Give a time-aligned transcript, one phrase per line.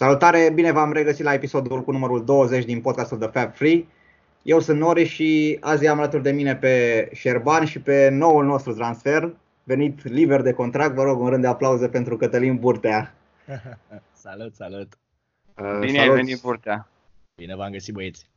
[0.00, 3.86] Salutare, bine v-am regăsit la episodul cu numărul 20 din podcastul The Fab Free.
[4.42, 8.72] Eu sunt Nori și azi am alături de mine pe Șerban și pe noul nostru
[8.72, 10.94] transfer, venit liber de contract.
[10.94, 13.14] Vă rog un rând de aplauze pentru Cătălin Burtea.
[14.24, 14.98] salut, salut!
[15.62, 16.10] Uh, bine salut.
[16.10, 16.88] ai venit, Burtea!
[17.36, 18.28] Bine v-am găsit, băieți!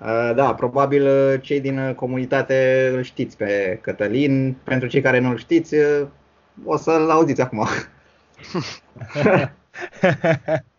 [0.00, 4.56] Uh, da, probabil uh, cei din comunitate îl știți pe Cătălin.
[4.64, 6.06] Pentru cei care nu îl știți, uh,
[6.64, 7.66] o să-l auziți acum.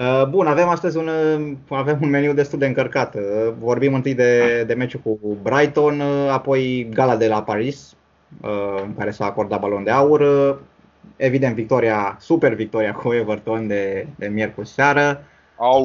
[0.00, 3.14] Uh, bun, avem astăzi un, uh, avem un meniu destul de încărcat.
[3.14, 7.96] Uh, vorbim întâi de, de meciul cu Brighton, apoi gala de la Paris,
[8.84, 10.22] în care s-a acordat balon de aur.
[11.16, 15.24] Evident, victoria, super victoria cu Everton de, de miercuri seară.
[15.56, 15.84] Au.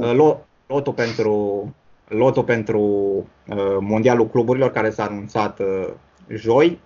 [0.67, 1.67] Lotul pentru,
[2.07, 2.81] lotul pentru
[3.79, 5.61] Mondialul Cluburilor care s-a anunțat
[6.27, 6.79] joi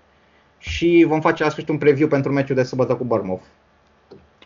[0.58, 3.44] și vom face la sfârșit un preview pentru meciul de sâmbătă cu Bournemouth.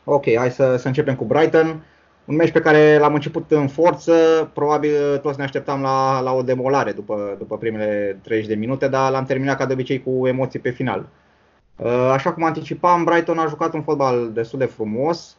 [0.03, 1.83] Ok, hai să, să începem cu Brighton.
[2.27, 4.13] Un meci pe care l-am început în forță,
[4.53, 9.11] probabil toți ne așteptam la, la o demolare după, după primele 30 de minute, dar
[9.11, 11.07] l-am terminat ca de obicei cu emoții pe final.
[11.75, 15.37] Uh, așa cum anticipam, Brighton a jucat un fotbal destul de frumos.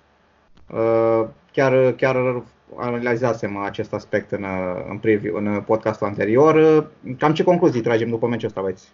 [0.66, 2.42] Uh, chiar, chiar
[2.76, 4.44] analizasem acest aspect în,
[4.88, 6.86] în, preview, în podcastul anterior.
[7.18, 8.92] Cam ce concluzii tragem după meciul ăsta, aveți?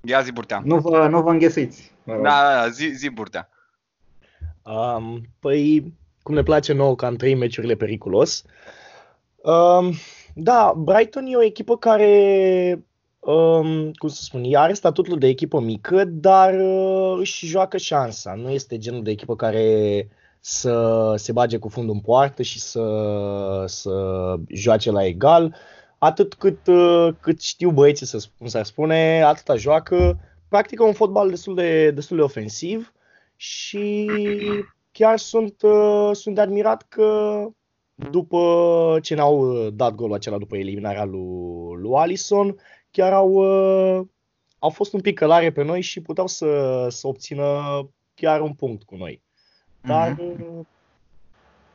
[0.00, 0.62] Ia zi burtea.
[0.64, 1.92] Nu vă, nu vă înghesuiți.
[2.04, 3.49] Da, da, da, zi, zi burtea.
[4.62, 8.44] Um, păi, cum ne place nouă ca în trei meciurile periculos.
[9.36, 9.94] Um,
[10.34, 12.84] da, Brighton e o echipă care,
[13.18, 18.34] um, cum să spun, are statutul de echipă mică, dar uh, își joacă șansa.
[18.34, 20.08] Nu este genul de echipă care
[20.40, 22.84] să se bage cu fundul în poartă și să,
[23.66, 25.54] să joace la egal.
[25.98, 30.18] Atât cât, uh, cât știu băieții, să, cum s-ar spune, atâta joacă.
[30.48, 32.92] Practică un fotbal destul de, destul de ofensiv
[33.40, 34.10] și
[34.92, 37.46] chiar sunt, uh, sunt de admirat că
[38.10, 42.56] după ce ne-au dat golul acela după eliminarea lui, lui Alisson,
[42.90, 44.06] chiar au, uh,
[44.58, 47.60] au fost un pic călare pe noi și puteau să, să obțină
[48.14, 49.22] chiar un punct cu noi.
[49.80, 50.66] Dar mm-hmm.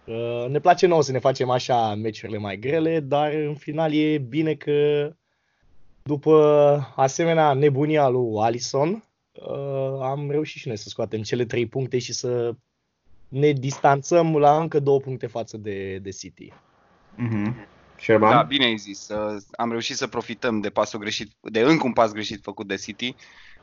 [0.05, 4.17] uh, ne place nou să ne facem așa meciurile mai grele, dar în final e
[4.17, 5.09] bine că
[6.03, 9.03] după asemenea nebunia lui Alisson,
[9.35, 12.55] uh, am reușit și noi să scoatem cele trei puncte și să
[13.27, 16.51] ne distanțăm la încă două puncte față de, de City.
[17.17, 17.73] Mm-hmm.
[18.19, 19.09] Da, bine ai zis.
[19.09, 22.75] Uh, am reușit să profităm de pasul greșit, de încă un pas greșit făcut de
[22.75, 23.15] City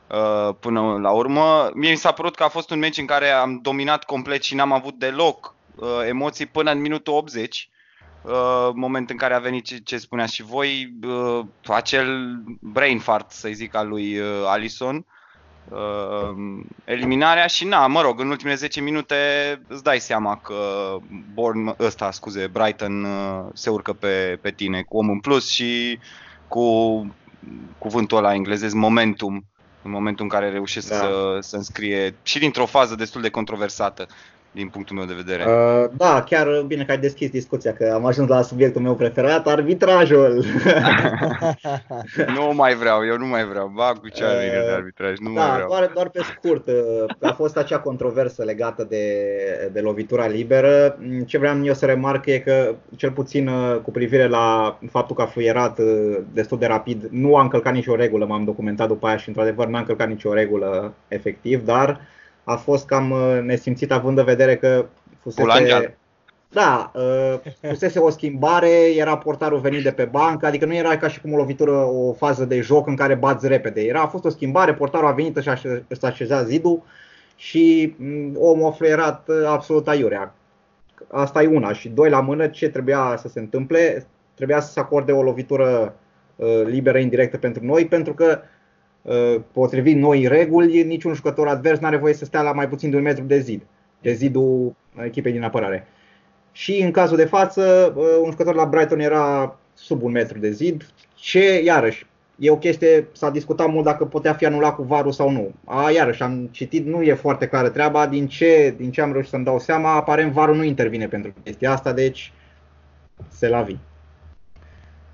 [0.09, 1.71] uh, până la urmă.
[1.73, 4.55] Mie mi s-a părut că a fost un meci în care am dominat complet și
[4.55, 7.69] n-am avut deloc uh, emoții până în minutul 80.
[8.21, 13.31] Uh, moment în care a venit ce, ce spuneați și voi, uh, acel brain fart,
[13.31, 15.03] să zic, al lui uh, Alison uh,
[16.83, 19.15] eliminarea și na, mă rog, în ultimele 10 minute
[19.67, 20.55] îți dai seama că
[21.33, 25.99] Born, ăsta, scuze, Brighton uh, se urcă pe, pe tine cu om în plus și
[26.47, 26.65] cu
[27.77, 29.45] cuvântul ăla englezesc momentum
[29.83, 30.95] în momentul în care reușesc da.
[30.95, 34.07] să, să înscrie și dintr-o fază destul de controversată
[34.53, 35.43] din punctul meu de vedere.
[35.43, 39.47] Uh, da, chiar bine că ai deschis discuția, că am ajuns la subiectul meu preferat,
[39.47, 40.43] arbitrajul.
[42.37, 43.71] nu mai vreau, eu nu mai vreau.
[43.75, 45.67] Ba cu ce uh, de arbitraj, nu da, mai vreau.
[45.67, 49.05] Doar, doar pe scurt, uh, a fost acea controversă legată de,
[49.71, 50.97] de lovitura liberă.
[51.25, 55.21] Ce vreau eu să remarc e că, cel puțin uh, cu privire la faptul că
[55.21, 59.17] a fluierat uh, destul de rapid, nu a încălcat nicio regulă, m-am documentat după aia
[59.17, 61.99] și într-adevăr n-a încălcat nicio regulă efectiv, dar
[62.43, 64.85] a fost cam uh, nesimțit având în vedere că
[65.19, 65.97] fusese...
[66.49, 71.07] Da, uh, fusese o schimbare, era portarul venit de pe bancă, adică nu era ca
[71.07, 73.81] și cum o lovitură, o fază de joc în care bați repede.
[73.81, 76.83] Era, a fost o schimbare, portarul a venit și a așezat zidul
[77.35, 80.35] și mm, omul a fluierat uh, absolut aiurea.
[81.07, 81.73] Asta e una.
[81.73, 84.07] Și doi la mână, ce trebuia să se întâmple?
[84.35, 85.95] Trebuia să se acorde o lovitură
[86.65, 88.52] liberă indirectă pentru noi, pentru că Uh,
[89.51, 92.95] potrivit noi reguli, niciun jucător advers nu are voie să stea la mai puțin de
[92.95, 93.61] un metru de zid,
[94.01, 95.87] de zidul echipei din apărare.
[96.51, 100.51] Și în cazul de față, uh, un jucător la Brighton era sub un metru de
[100.51, 100.85] zid,
[101.15, 102.05] ce, iarăși,
[102.35, 105.51] e o chestie, s-a discutat mult dacă putea fi anulat cu varul sau nu.
[105.65, 109.29] A, iarăși, am citit, nu e foarte clară treaba, din ce, din ce am reușit
[109.29, 112.33] să-mi dau seama, aparent varul nu intervine pentru chestia asta, deci
[113.27, 113.77] se la vi.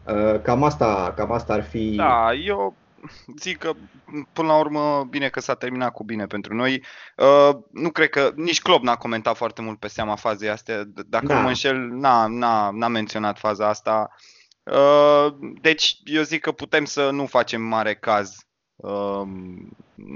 [0.07, 1.93] Uh, cam asta, cam asta ar fi...
[1.95, 2.73] Da, eu
[3.39, 3.73] zic că
[4.33, 6.83] până la urmă bine că s-a terminat cu bine pentru noi.
[7.15, 10.83] Uh, nu cred că nici Klopp n-a comentat foarte mult pe seama fazei astea.
[11.05, 11.35] Dacă da.
[11.35, 14.09] nu mă înșel, n-a, n-a, n-a menționat faza asta.
[14.63, 15.27] Uh,
[15.61, 18.49] deci eu zic că putem să nu facem mare caz
[18.81, 19.69] Um,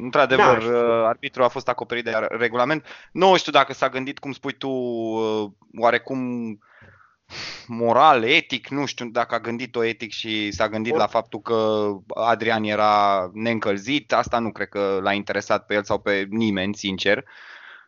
[0.03, 2.85] într-adevăr, da, uh, arbitrul a fost acoperit de regulament.
[3.11, 6.19] Nu știu dacă s-a gândit, cum spui tu, uh, oarecum
[7.67, 12.63] moral, etic, nu știu dacă a gândit-o etic și s-a gândit la faptul că Adrian
[12.63, 17.23] era neîncălzit, asta nu cred că l-a interesat pe el sau pe nimeni, sincer.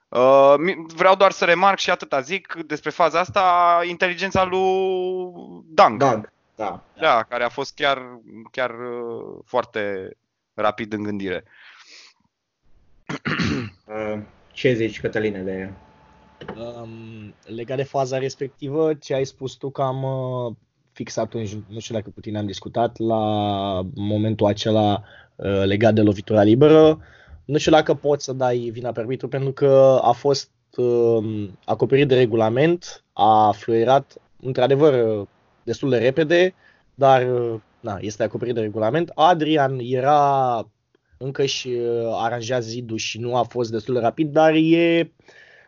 [0.07, 0.53] Uh,
[0.95, 5.99] vreau doar să remarc și atâta zic despre faza asta, inteligența lui Dang.
[5.99, 6.83] Dang, da.
[6.99, 8.19] Da, care a fost chiar,
[8.51, 10.11] chiar uh, foarte
[10.53, 11.43] rapid în gândire.
[13.85, 14.19] Uh,
[14.51, 15.71] ce zici, Cătăline, de
[16.57, 20.55] Um, legat de faza respectivă, ce ai spus tu că am uh,
[20.91, 25.03] fix atunci, nu știu dacă cu tine am discutat, la momentul acela
[25.35, 26.99] uh, legat de lovitura liberă,
[27.45, 32.07] nu știu dacă poți să dai vina pe arbitru pentru că a fost uh, acoperit
[32.07, 35.25] de regulament, a fluierat într-adevăr
[35.63, 36.53] destul de repede,
[36.95, 39.11] dar uh, na, este acoperit de regulament.
[39.15, 40.69] Adrian era
[41.17, 45.11] încă și uh, aranjat zidul și nu a fost destul de rapid, dar e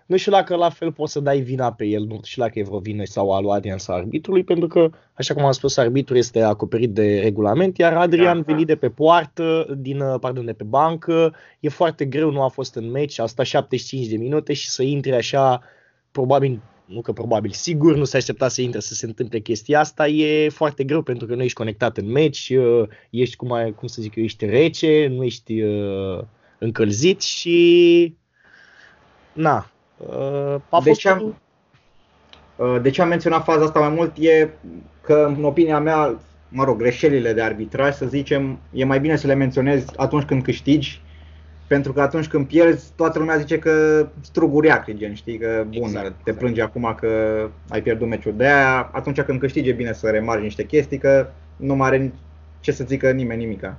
[0.08, 2.64] nu știu dacă la fel poți să dai vina pe el, nu știu dacă e
[2.64, 6.18] vreo vină sau a lui Adrian sau arbitrului, pentru că, așa cum am spus, arbitrul
[6.18, 10.64] este acoperit de regulament, iar Adrian da, venit de pe poartă, din, pardon, de pe
[10.64, 14.70] bancă, e foarte greu, nu a fost în meci, a stat 75 de minute și
[14.70, 15.62] să intre așa,
[16.12, 20.08] probabil nu că probabil, sigur nu se aștepta să intre să se întâmple chestia asta,
[20.08, 22.54] e foarte greu pentru că nu ești conectat în meci,
[23.10, 26.24] ești, cum, ai, cum să zic eu, ești rece, nu ești uh,
[26.60, 28.16] încălzit și
[29.34, 29.77] na, Uh,
[30.70, 31.36] a de, ce am,
[32.56, 34.50] uh, de ce am menționat faza asta mai mult e
[35.02, 39.28] că, în opinia mea, mă rog, greșelile de arbitraj, să zicem, e mai bine să
[39.28, 41.02] le menționezi atunci când câștigi,
[41.68, 46.14] pentru că atunci când pierzi, toată lumea zice că struguria gen, știi, că bun, exact,
[46.24, 46.76] te plângi exact.
[46.76, 47.10] acum că
[47.70, 51.28] ai pierdut meciul de aia, atunci când câștigi e bine să remarci niște chestii, că
[51.56, 52.14] nu mai are
[52.60, 53.78] ce să zică nimeni nimica.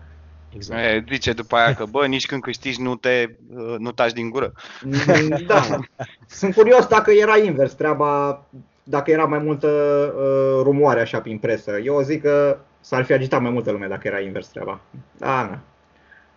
[0.55, 0.81] Exact.
[0.81, 4.31] E, zice după aia că, bă, nici când câștigi nu te uh, nu taci din
[4.31, 4.53] gură.
[5.47, 5.79] Da.
[6.27, 8.43] Sunt curios dacă era invers treaba,
[8.83, 9.69] dacă era mai multă
[10.17, 11.79] uh, rumoare așa prin presă.
[11.79, 14.81] Eu zic că s-ar fi agitat mai multă lume dacă era invers treaba.
[15.19, 15.61] Da, na.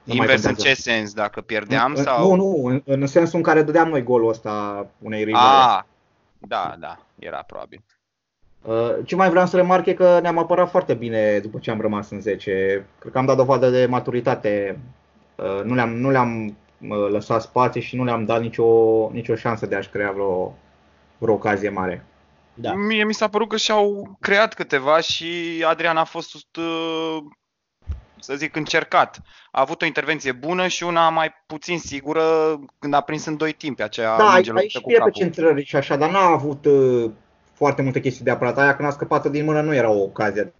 [0.04, 1.13] Nu invers în ce sens?
[1.13, 2.36] Dacă pierdeam în, sau?
[2.36, 5.63] Nu, nu, în, în sensul în care dădeam noi golul ăsta unei rivale.
[5.63, 5.84] Ah,
[6.38, 7.84] da, da, era probabil.
[8.62, 11.81] Uh, ce mai vreau să remarc e că ne-am apărat foarte bine după ce am
[11.81, 12.86] rămas în 10.
[13.00, 14.80] Cred că am dat dovadă de maturitate.
[15.36, 19.66] Uh, nu le-am, nu le-am uh, lăsat spații și nu le-am dat nicio, nicio șansă
[19.66, 20.58] de a-și crea vreo,
[21.18, 22.06] vreo ocazie mare.
[22.54, 22.74] Da.
[22.74, 26.38] Mie mi s-a părut că și-au creat câteva și Adrian a fost,
[28.19, 29.19] să zic, încercat.
[29.52, 32.24] A avut o intervenție bună și una mai puțin sigură
[32.80, 35.75] când a prins în doi timpi aceea Da, ai, ai și bine pe centrări și
[35.75, 36.68] așa, dar n-a avut
[37.62, 38.58] foarte multe chestii de apărat.
[38.58, 40.54] Aia când a scăpat din mână nu era o ocazie.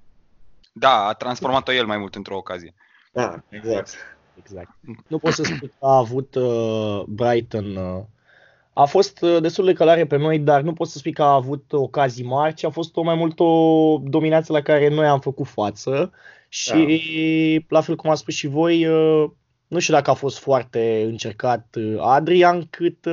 [0.74, 2.74] Da, a transformat-o el mai mult într-o ocazie.
[3.12, 3.90] Da, exact.
[4.38, 4.70] exact.
[5.08, 8.04] Nu pot să spun că a avut uh, Brighton uh,
[8.74, 11.34] a fost uh, destul de călare pe noi, dar nu pot să spun că a
[11.34, 15.20] avut ocazii mari, ci a fost o mai mult o dominație la care noi am
[15.20, 16.12] făcut față
[16.50, 17.76] și da.
[17.76, 19.30] la fel cum a spus și voi, uh,
[19.68, 23.06] nu știu dacă a fost foarte încercat uh, Adrian, cât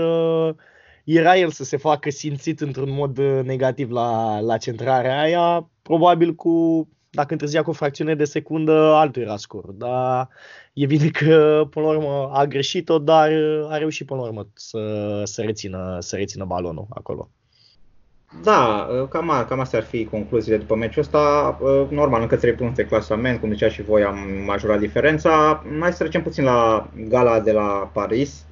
[1.10, 6.34] era el să se facă simțit într-un mod uh, negativ la, la centrarea aia, probabil
[6.34, 9.74] cu, dacă întârzia cu o fracțiune de secundă, altul era scorul.
[9.78, 10.28] Dar
[10.72, 14.46] e bine că, până la urmă, a greșit-o, dar uh, a reușit, până la urmă,
[14.54, 14.80] să,
[15.24, 17.30] să, rețină, să rețină balonul acolo.
[18.42, 21.58] Da, uh, cam, cam astea ar fi concluziile după meciul ăsta.
[21.90, 25.64] Normal, încă 3 puncte clasament, cum zicea și voi, am majorat diferența.
[25.78, 28.47] Mai să trecem puțin la gala de la Paris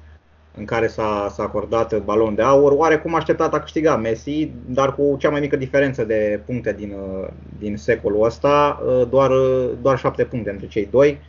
[0.57, 2.71] în care s-a, s-a acordat balon de aur.
[2.71, 6.95] Oarecum așteptat a câștigat Messi, dar cu cea mai mică diferență de puncte din,
[7.59, 9.31] din secolul ăsta, doar,
[9.81, 11.19] doar 7 puncte între cei doi.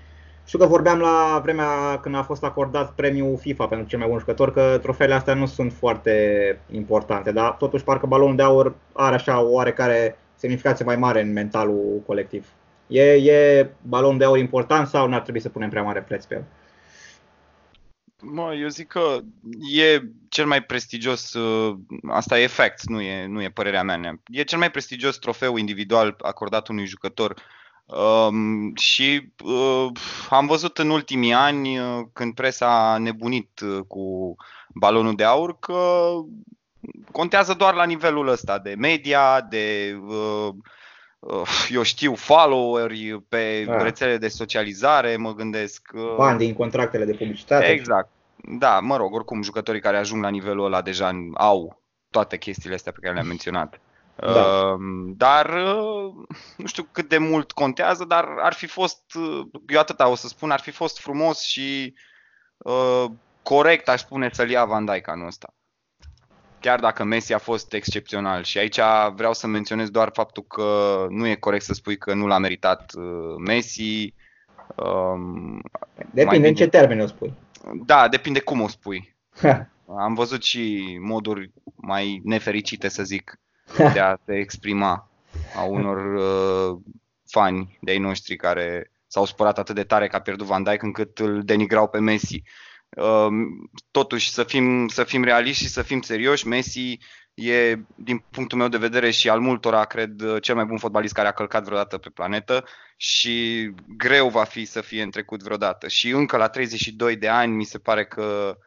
[0.49, 4.19] Știu că vorbeam la vremea când a fost acordat premiul FIFA pentru cel mai bun
[4.19, 6.13] jucător că trofeele astea nu sunt foarte
[6.71, 11.33] importante, dar totuși parcă balonul de aur are așa o oarecare semnificație mai mare în
[11.33, 12.49] mentalul colectiv.
[12.87, 16.35] E, e balon de aur important sau n-ar trebui să punem prea mare preț pe
[16.35, 16.45] el?
[18.23, 19.19] Mă, eu zic că
[19.73, 21.77] e cel mai prestigios, uh,
[22.09, 24.21] asta e fact, nu e, nu e părerea mea.
[24.27, 27.43] E cel mai prestigios trofeu individual acordat unui jucător
[27.89, 29.87] Um, și uh,
[30.31, 34.37] am văzut în ultimii ani, uh, când presa a nebunit uh, cu
[34.75, 36.11] balonul de aur, că
[37.13, 40.55] contează doar la nivelul ăsta de media, de uh, uh,
[41.71, 43.83] eu știu, followeri pe da.
[43.83, 45.91] rețele de socializare, mă gândesc.
[45.95, 47.65] Uh, Bani din contractele de publicitate.
[47.65, 48.09] Exact.
[48.59, 52.93] Da, mă rog, oricum jucătorii care ajung la nivelul ăla deja au toate chestiile astea
[52.93, 53.81] pe care le-am menționat.
[54.17, 54.29] Da.
[54.29, 54.79] Uh,
[55.17, 56.15] dar uh,
[56.57, 60.29] nu știu cât de mult contează, dar ar fi fost, uh, eu atâta o să
[60.29, 61.95] spun, ar fi fost frumos și
[62.57, 63.05] uh,
[63.43, 65.55] corect, aș spune, să-l ia Van Dijk anul ăsta.
[66.61, 68.43] Chiar dacă Messi a fost excepțional.
[68.43, 68.79] Și aici
[69.15, 72.93] vreau să menționez doar faptul că nu e corect să spui că nu l-a meritat
[72.97, 74.15] uh, Messi.
[74.75, 75.61] Um,
[76.11, 77.33] depinde în ce termen o spui.
[77.87, 79.17] Da, depinde cum o spui.
[79.99, 83.41] Am văzut și moduri mai nefericite, să zic,
[83.93, 85.09] de a te exprima
[85.57, 86.79] a unor uh,
[87.27, 90.83] fani de ai noștri care s-au spărat atât de tare că a pierdut Van Dijk
[90.83, 92.35] încât îl denigrau pe Messi.
[92.35, 92.68] Uh,
[93.90, 96.99] totuși, să fim, să fim realiști și să fim serioși, Messi
[97.35, 101.28] e, din punctul meu de vedere și al multora, cred, cel mai bun fotbalist care
[101.28, 102.64] a călcat vreodată pe planetă
[102.97, 105.88] și greu va fi să fie întrecut vreodată.
[105.88, 108.59] Și încă la 32 de ani mi se pare că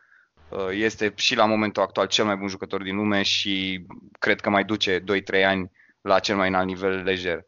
[0.52, 3.86] Uh, este și la momentul actual cel mai bun jucător din lume și
[4.20, 5.04] cred că mai duce 2-3
[5.46, 7.46] ani la cel mai înalt nivel lejer.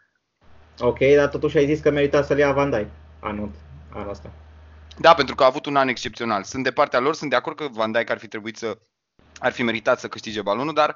[0.79, 2.87] Ok, dar totuși ai zis că merita să-l ia Van Dijk
[3.19, 3.51] anul,
[3.89, 4.31] anul ăsta.
[4.97, 6.43] Da, pentru că a avut un an excepțional.
[6.43, 8.77] Sunt de partea lor, sunt de acord că Van Dijk ar fi trebuit să
[9.39, 10.95] ar fi meritat să câștige balonul, dar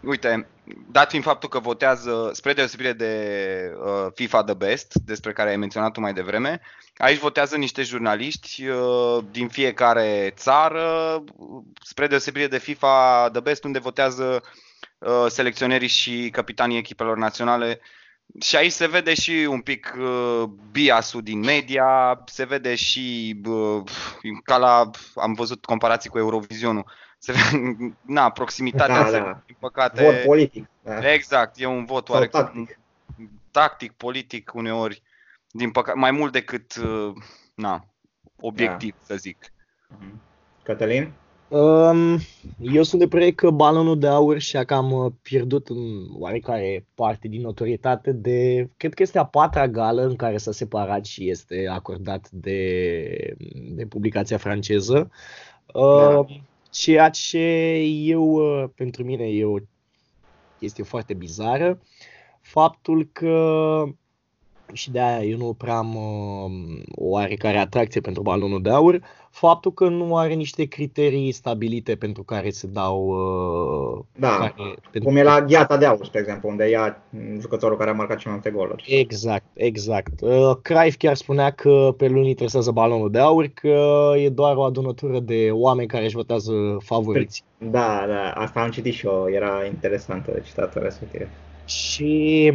[0.00, 0.48] uite,
[0.90, 3.14] dat fiind faptul că votează, spre deosebire de
[3.84, 6.60] uh, FIFA The Best, despre care ai menționat-o mai devreme,
[6.96, 11.24] aici votează niște jurnaliști uh, din fiecare țară,
[11.82, 14.42] spre deosebire de FIFA The Best, unde votează
[14.98, 17.80] uh, selecționerii și capitanii echipelor naționale.
[18.40, 23.82] Și aici se vede și un pic uh, biasul din media, se vede și, uh,
[24.44, 26.84] ca la, am văzut comparații cu Eurovizionul,
[28.02, 29.42] na, proximitatea, da, da.
[29.46, 30.02] din păcate.
[30.04, 30.68] Vot politic.
[30.82, 31.12] Da.
[31.12, 32.78] Exact, e un vot oarecum tactic.
[33.50, 35.02] tactic, politic uneori,
[35.50, 37.12] din păcate, mai mult decât, uh,
[37.54, 37.86] na,
[38.40, 39.04] obiectiv, da.
[39.04, 39.52] să zic.
[39.88, 40.20] Mhm.
[40.62, 41.12] Cătălin?
[41.48, 42.18] Um,
[42.60, 47.28] eu sunt de părere că balonul de aur și-a cam uh, pierdut în oarecare parte
[47.28, 51.66] din notorietate de, cred că este a patra gală în care s-a separat și este
[51.70, 53.36] acordat de,
[53.74, 55.10] de publicația franceză.
[55.72, 55.80] Da.
[55.80, 56.26] Uh,
[56.70, 57.38] ceea ce
[58.04, 59.56] eu, uh, pentru mine e o
[60.58, 61.80] chestie foarte bizară,
[62.40, 63.84] faptul că
[64.72, 69.00] și de aia eu nu prea am uh, o oarecare atracție pentru balonul de aur,
[69.34, 73.06] faptul că nu are niște criterii stabilite pentru care se dau...
[73.06, 77.02] Uh, da, care, cum e la gheata de aur, spre exemplu, unde ia
[77.40, 78.84] jucătorul care a marcat cel mai multe goluri.
[78.98, 80.20] Exact, exact.
[80.20, 84.62] Uh, Cruyff chiar spunea că pe luni interesează balonul de aur, că e doar o
[84.62, 87.44] adunătură de oameni care își votează favoriți.
[87.58, 91.28] Da, da, asta am citit și eu, era interesantă citatul respectiv.
[91.64, 92.52] Și...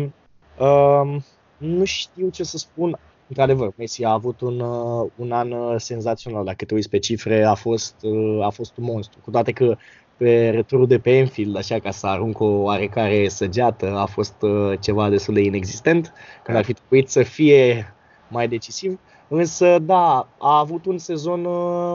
[0.59, 1.15] Uh,
[1.57, 2.99] nu știu ce să spun.
[3.29, 6.45] Într-adevăr, Messi a avut un, uh, un an uh, senzațional.
[6.45, 9.19] Dacă te uiți pe cifre, a fost, uh, a fost un monstru.
[9.23, 9.75] Cu toate că
[10.17, 14.35] pe returul de pe Enfield, așa ca să arunc o oarecare săgeată, a fost
[14.79, 17.93] ceva destul de inexistent, când ar fi trebuit să fie
[18.27, 18.99] mai decisiv.
[19.27, 21.47] Însă, da, a avut un sezon,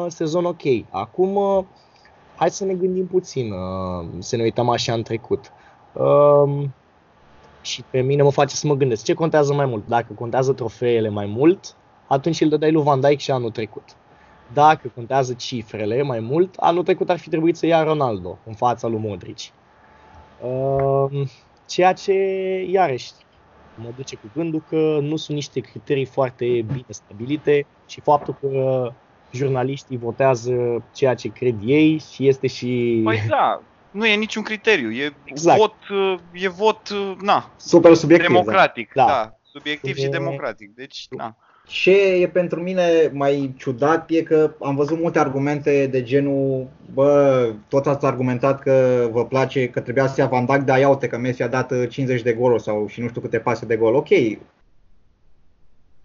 [0.08, 0.62] sezon ok.
[0.90, 1.66] Acum,
[2.36, 3.52] hai să ne gândim puțin,
[4.18, 5.52] să ne uităm așa în trecut.
[5.92, 6.74] Um,
[7.64, 9.86] și pe mine mă face să mă gândesc ce contează mai mult.
[9.86, 13.84] Dacă contează trofeele mai mult, atunci îl dădeai lui Van Dijk și anul trecut.
[14.52, 18.88] Dacă contează cifrele mai mult, anul trecut ar fi trebuit să ia Ronaldo în fața
[18.88, 19.38] lui Modric.
[20.40, 21.26] Uh,
[21.66, 22.12] ceea ce,
[22.70, 23.12] iarăși,
[23.74, 28.92] mă duce cu gândul că nu sunt niște criterii foarte bine stabilite și faptul că
[29.32, 33.00] jurnaliștii votează ceea ce cred ei și este și...
[33.04, 33.60] Păi da,
[33.94, 34.90] nu e niciun criteriu.
[34.90, 35.58] E exact.
[35.58, 35.74] vot,
[36.32, 36.88] e vot,
[37.20, 38.28] na, super subiectiv.
[38.28, 39.04] Democratic, da.
[39.04, 40.00] da subiectiv e...
[40.00, 40.74] și democratic.
[40.74, 41.36] Deci, na.
[41.66, 47.52] Ce e pentru mine mai ciudat e că am văzut multe argumente de genul, bă,
[47.68, 51.18] tot ați argumentat că vă place, că trebuia să ia Van Dijk, dar iau că
[51.18, 53.94] Messi a dat 50 de goluri sau și nu știu câte pase de gol.
[53.94, 54.08] Ok,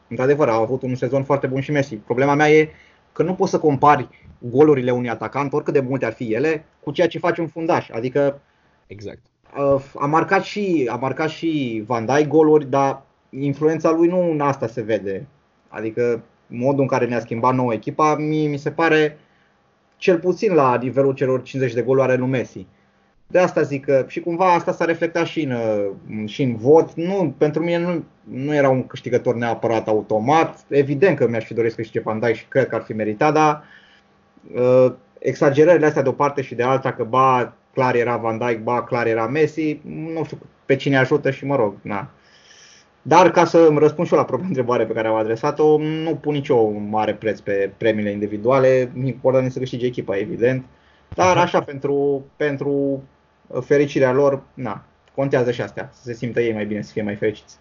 [0.08, 1.96] într-adevăr, a avut un sezon foarte bun și Messi.
[1.96, 2.70] Problema mea e
[3.12, 4.08] că nu poți să compari
[4.40, 7.90] golurile unui atacant, oricât de multe ar fi ele, cu ceea ce face un fundaș.
[7.90, 8.42] Adică
[8.88, 9.22] exact.
[9.58, 14.42] Uh, a marcat și, a marcat și Van Dijk goluri, dar influența lui nu în
[14.42, 15.28] asta se vede.
[15.68, 19.18] Adică modul în care ne-a schimbat nouă echipa, mie mi se pare
[19.98, 22.68] cel puțin la nivelul celor 50 de goluri are lui Messi.
[23.28, 26.94] De asta zic că și cumva asta s-a reflectat și în, și în vot.
[26.94, 30.66] Nu, pentru mine nu, nu era un câștigător neapărat automat.
[30.68, 33.34] Evident că mi-aș fi dorit să câștige Van Dijk și cred că ar fi meritat,
[33.34, 33.64] dar
[34.54, 38.60] uh, exagerările astea de o parte și de alta că ba clar era Van Dijk,
[38.60, 42.10] ba clar era Messi, nu știu pe cine ajută și mă rog, na.
[43.02, 46.16] Dar ca să îmi răspund și eu la propria întrebare pe care am adresat-o, nu
[46.16, 50.66] pun nicio mare preț pe premiile individuale, important este să câștige echipa, evident.
[51.16, 53.04] Dar așa, pentru, pentru
[53.62, 54.84] fericirea lor, na,
[55.16, 57.58] contează și astea, să se simtă ei mai bine, să fie mai fericiți.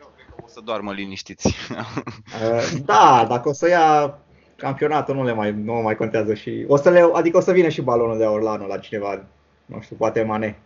[0.00, 1.54] Eu cred că o să doarmă liniștiți.
[1.70, 4.18] Uh, da, dacă o să ia
[4.62, 7.68] campionatul nu le mai, nu mai contează și o să le, adică o să vină
[7.68, 9.24] și balonul de aur la anul la cineva,
[9.66, 10.58] nu știu, poate Mane.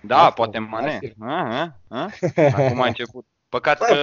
[0.00, 1.00] Da, Asta, poate Mane.
[1.18, 1.26] asta.
[1.26, 2.08] A, a, a?
[2.64, 3.24] Acum a început.
[3.48, 3.94] Păcat Bă, că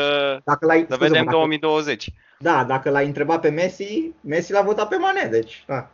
[0.45, 2.13] Dacă l-ai, să scuze-mă, vedem dacă, 2020.
[2.39, 5.89] Da, dacă l-ai întrebat pe Messi, Messi l-a votat pe Mane, deci, da.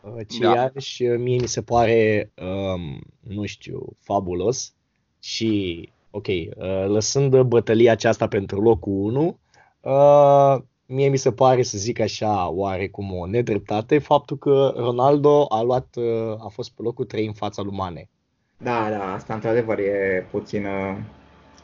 [0.00, 0.54] Uh, Ce Da.
[0.54, 4.74] iarăși uh, mie mi se pare, um, nu știu, fabulos
[5.22, 9.38] și, ok, uh, lăsând bătălia aceasta pentru locul 1,
[9.80, 15.60] uh, mie mi se pare, să zic așa, oarecum o nedreptate, faptul că Ronaldo a
[15.62, 16.04] luat, uh,
[16.44, 18.08] a fost pe locul 3 în fața lui Mane.
[18.56, 20.64] Da, da, asta într-adevăr e puțin...
[20.66, 20.96] uh,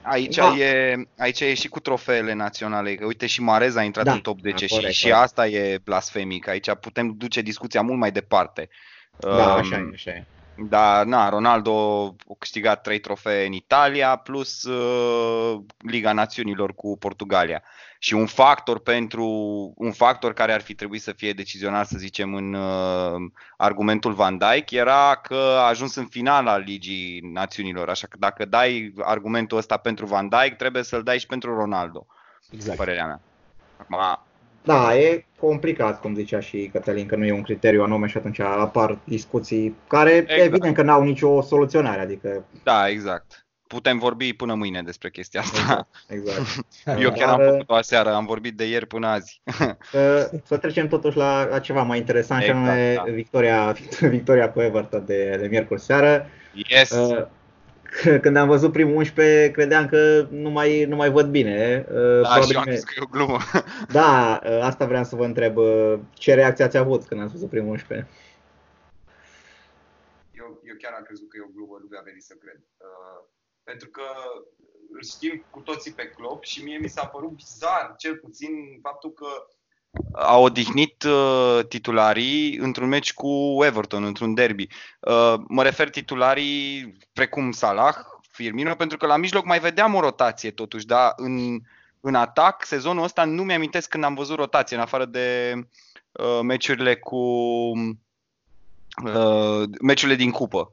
[0.02, 0.54] Aici, Da.
[0.56, 2.94] e, aici e și cu trofeele naționale.
[2.94, 5.22] Că Uite, și Marez a intrat Da, în top 10 da, corect, și, și corect.
[5.22, 6.48] asta e blasfemic.
[6.48, 8.68] Aici putem duce discuția mult mai departe.
[9.18, 10.24] Da, Um, așa e, așa e.
[10.68, 17.62] Da, na, Ronaldo a câștigat trei trofee în Italia plus uh, Liga Națiunilor cu Portugalia.
[17.98, 19.24] Și un factor pentru
[19.76, 24.38] un factor care ar fi trebuit să fie decizional, să zicem, în uh, argumentul Van
[24.38, 27.88] Dijk era că a ajuns în finala Ligii Națiunilor.
[27.88, 32.06] Așa că dacă dai argumentul ăsta pentru Van Dijk, trebuie să-l dai și pentru Ronaldo,
[32.50, 32.76] Exact.
[32.78, 33.20] părerea mea.
[33.76, 33.96] Acum,
[34.64, 38.40] Da, e complicat, cum zicea și Cătălin, că nu e un criteriu anume și atunci
[38.40, 40.40] apar discuții care Exact.
[40.40, 43.44] evident că n-au nicio soluționare, adică da, exact.
[43.66, 45.88] Putem vorbi până mâine despre chestia asta.
[46.08, 46.66] exact.
[47.02, 49.42] Eu chiar am Dar, făcut-o aseară, am vorbit de ieri până azi.
[49.90, 53.02] Să, să trecem totuși la, la ceva mai interesant Exact, și anume da.
[53.02, 56.26] victoria, victoria cu Everton de, de miercuri seară.
[56.52, 56.90] Yes!
[56.90, 57.26] Uh,
[58.22, 61.86] Când am văzut primul 11, credeam că nu mai, nu mai văd bine.
[61.90, 63.38] Uh, da, și eu am me- zis că e o glumă.
[63.98, 65.56] Da, uh, asta vreau să vă întreb.
[65.56, 68.08] uh, Ce reacție ați avut când ați văzut primul 11?
[70.32, 72.60] Eu, eu chiar am crezut că e o glumă, nu mi-a venit să cred.
[72.76, 73.24] Uh,
[73.64, 74.02] pentru că
[74.92, 79.12] îl știm cu toții pe Klopp și mie mi s-a părut bizar, cel puțin faptul
[79.12, 79.26] că
[80.12, 84.66] a odihnit uh, titularii într-un meci cu Everton, într-un derby.
[85.00, 87.94] Uh, mă refer titularii precum Salah,
[88.30, 91.60] Firmino, pentru că la mijloc mai vedeam o rotație totuși, dar în,
[92.00, 95.54] în atac, sezonul ăsta nu mi-amintesc când am văzut rotație, în afară de
[96.12, 97.16] uh, meciurile cu
[99.04, 100.70] uh, meciurile din cupă.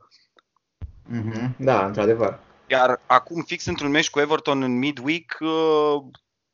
[1.03, 2.39] Mhm, Da, într-adevăr.
[2.67, 6.03] Iar acum, fix într-un meci cu Everton în midweek, uh,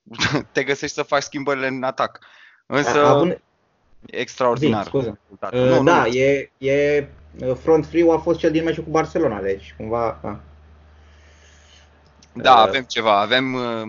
[0.53, 2.19] te găsești să faci schimbările în atac.
[2.65, 3.41] Însă, Având-
[4.05, 4.83] extraordinar.
[4.83, 5.19] Zi, scuze.
[5.23, 5.59] rezultatul.
[5.59, 6.07] Uh, Nu, nu, da, nu.
[6.07, 7.07] e, e
[7.39, 10.19] uh, front free a fost cel din meciul cu Barcelona, deci cumva.
[10.21, 10.39] Da.
[12.33, 13.87] Da, Uh, avem ceva, avem uh,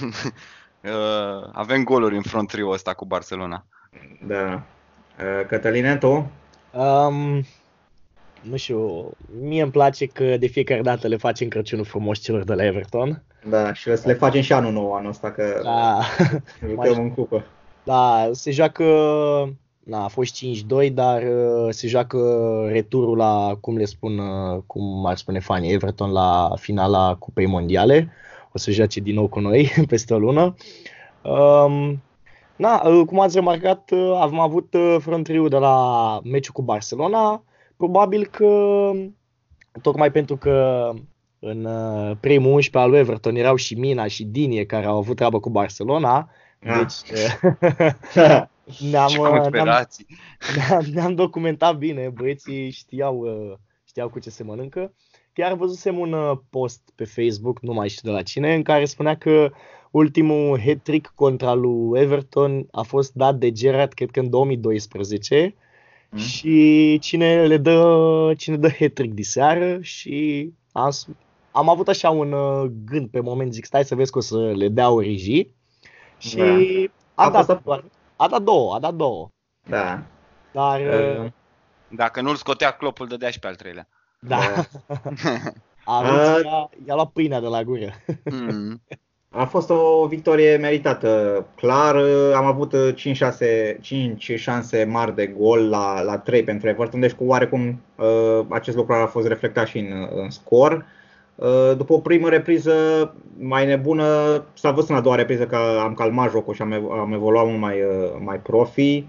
[0.92, 3.64] uh, avem goluri în front trio ăsta cu Barcelona.
[4.26, 4.62] da.
[5.18, 6.30] Uh, Cătăline, tu?
[6.72, 7.44] Um,
[8.40, 12.54] nu știu, mie îmi place că de fiecare dată le facem Crăciunul frumos celor de
[12.54, 13.22] la Everton.
[13.48, 16.00] Da, și să le facem și anul nou anul ăsta, că Da,
[16.68, 17.44] jucăm în cupă.
[17.84, 18.84] Da, se joacă,
[19.84, 20.44] na, a fost
[20.86, 22.18] 5-2, dar uh, se joacă
[22.68, 28.10] returul la, cum le spun, uh, cum ar spune fanii, Everton la finala Cupei Mondiale.
[28.52, 30.54] O să joace din nou cu noi peste o lună.
[31.22, 32.02] Um,
[32.56, 36.62] na, uh, cum ați remarcat, uh, am avut uh, front trio de la meciul cu
[36.62, 37.44] Barcelona.
[37.76, 38.90] Probabil că,
[39.82, 40.90] tocmai pentru că
[41.38, 45.16] în uh, primul 11 al lui Everton erau și Mina și Dinie care au avut
[45.16, 46.16] treabă cu Barcelona.
[46.16, 46.42] Ah.
[46.64, 47.42] Deci uh,
[48.90, 50.06] ne-am, Ce uh, ne-am, conspirații.
[50.56, 53.52] ne-am, ne-am documentat bine, băieții știau, uh,
[53.88, 54.92] știau cu ce se mănâncă.
[55.32, 58.84] Chiar văzusem un uh, post pe Facebook, nu mai știu de la cine, în care
[58.84, 59.50] spunea că
[59.90, 65.54] ultimul hat-trick contra lui Everton a fost dat de Gerrard, cred că în 2012.
[66.10, 66.18] Mm.
[66.18, 71.06] Și cine le dă, cine dă hat-trick de seară și am, s-
[71.50, 74.52] am avut așa un uh, gând pe moment, zic stai să vezi că o să
[74.56, 75.54] le dea origii
[76.18, 77.22] și Da.
[77.22, 77.84] a, A dat, fost- doar-
[78.16, 79.28] a dat două, a dat două.
[79.68, 80.02] Da.
[80.52, 81.30] Dar Uh, uh,
[81.88, 83.88] Dacă nu-l scotea Klopp, îl dădea și pe al treilea.
[84.18, 84.38] da,
[85.84, 87.92] a, Uh, avut, i-a, i-a luat pâinea de la gură.
[88.24, 88.82] Mm.
[89.30, 91.96] A fost o victorie meritată, clar.
[92.34, 97.12] Am avut 5, 6, 5 șanse mari de gol la, la 3 pentru Everton, deci
[97.12, 100.86] cu oarecum uh, acest lucru a fost reflectat și în, în scor.
[101.34, 102.74] Uh, După o primă repriză
[103.38, 106.90] mai nebună, s-a văzut în a doua repriză că am calmat jocul și am, ev-
[106.90, 109.04] am evoluat mult mai, uh, mai profi.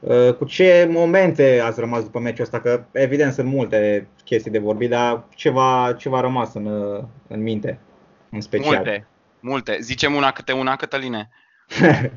[0.00, 2.60] Uh, Cu ce momente ați rămas după meciul ăsta?
[2.60, 7.42] Că evident sunt multe chestii de vorbit, dar ceva, ceva a rămas în, uh, în
[7.42, 7.78] minte,
[8.30, 8.74] în special.
[8.74, 9.06] Multe,
[9.40, 9.78] multe.
[9.80, 11.28] Zicem una câte una, Cătăline.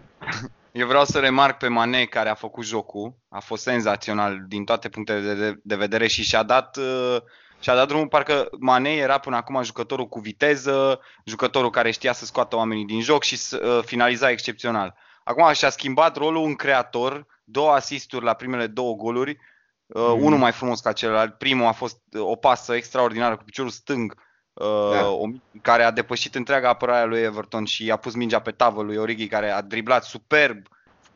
[0.71, 4.89] Eu vreau să remarc pe Mane care a făcut jocul, a fost senzațional din toate
[4.89, 7.17] punctele de, de vedere și și-a dat, uh,
[7.59, 12.25] și-a dat drumul, parcă Mane era până acum jucătorul cu viteză, jucătorul care știa să
[12.25, 14.95] scoată oamenii din joc și să uh, finaliza excepțional.
[15.23, 19.37] Acum și-a schimbat rolul în creator, două asisturi la primele două goluri,
[19.85, 20.23] uh, mm.
[20.23, 21.37] unul mai frumos ca celălalt.
[21.37, 24.13] Primul a fost o pasă extraordinară cu piciorul stâng,
[24.53, 25.07] uh, da.
[25.07, 25.25] o,
[25.61, 28.97] care a depășit întreaga apărare a lui Everton și a pus mingea pe tavă lui
[28.97, 30.67] Origi, care a driblat superb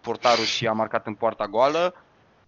[0.01, 1.95] portarul și a marcat în poarta goală.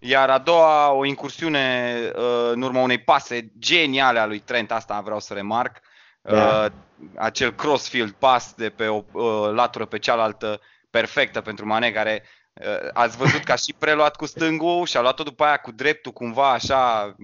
[0.08, 5.00] Iar a doua, o incursiune uh, în urma unei pase geniale a lui Trent, asta
[5.00, 5.80] vreau să remarc.
[6.22, 6.64] Da.
[6.64, 6.72] Uh,
[7.16, 12.88] acel crossfield pass de pe o uh, latură pe cealaltă perfectă pentru Mane, care uh,
[12.92, 16.12] ați văzut că a și preluat cu stângul și a luat-o după aia cu dreptul
[16.12, 17.14] cumva așa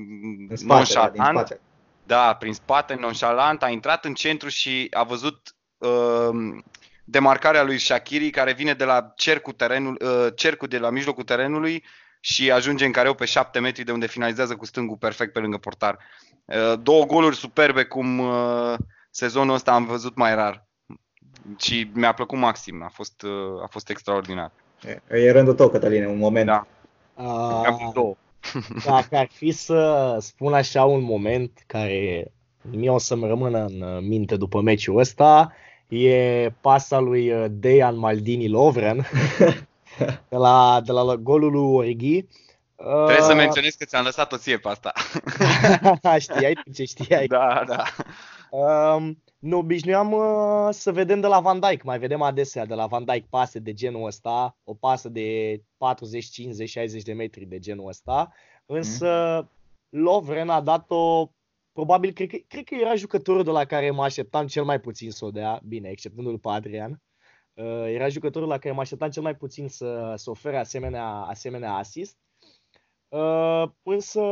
[0.49, 1.17] în spate, nonșalant.
[1.17, 1.61] Da, din spate.
[2.07, 6.31] da, prin spate, nonșalant, a intrat în centru și a văzut uh,
[7.05, 11.85] demarcarea lui Shakiri care vine de la cercul, terenul, uh, cercul de la mijlocul terenului
[12.25, 15.57] și ajunge în careu pe 7 metri de unde finalizează cu stângul perfect pe lângă
[15.57, 15.99] portar.
[16.45, 18.75] Uh, două goluri superbe cum uh,
[19.11, 20.67] sezonul ăsta am văzut mai rar.
[21.57, 23.25] Și mi-a plăcut maxim, a fost,
[23.63, 24.51] a fost extraordinar.
[25.09, 26.47] E, e rândul tău, Cătăline, un moment.
[26.47, 26.67] Da.
[27.15, 28.17] Uh,
[28.85, 32.33] Dacă ar fi să spun așa un moment care
[32.71, 35.53] mie o să-mi rămână în minte după meciul ăsta,
[35.89, 39.07] e pasa lui uh, Dejan Maldini Lovren
[40.29, 42.27] de la, de la golul lui Origi.
[42.77, 43.25] Trebuie uh...
[43.25, 44.93] să menționez că ți-am lăsat-o ție pe asta.
[46.19, 47.27] știai ce știai.
[47.27, 47.85] Da, da.
[48.51, 52.87] Uh, ne obișnuiam uh, să vedem de la Van Dijk, mai vedem adesea de la
[52.87, 57.59] Van Dijk pase de genul ăsta, o pasă de 40, 50, 60 de metri de
[57.59, 58.33] genul ăsta,
[58.67, 59.51] însă mm.
[60.01, 61.31] Lovren a dat-o
[61.73, 65.11] probabil, cred că, cred că era jucătorul de la care mă așteptam cel mai puțin
[65.11, 66.97] să o dea, bine, exceptându-l pe Adrian, uh,
[67.87, 72.19] era jucătorul la care mă așteptam cel mai puțin să, să ofere asemenea, asemenea assist.
[73.09, 74.23] Uh, însă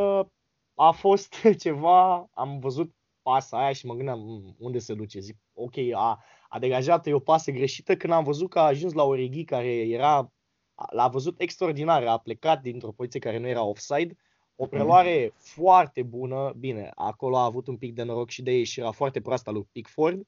[0.74, 5.20] a fost ceva, am văzut pasa aia și mă gândeam hmm, unde se duce.
[5.20, 8.92] Zic, ok, a, a degajat e o pasă greșită când am văzut că a ajuns
[8.92, 10.32] la Origi care era,
[10.90, 14.16] l-a văzut extraordinar, a plecat dintr-o poziție care nu era offside
[14.60, 14.70] o mhm.
[14.70, 15.38] preluare mm.
[15.38, 19.50] foarte bună, bine, acolo a avut un pic de noroc și de ieșirea foarte proastă
[19.50, 20.26] lui Pickford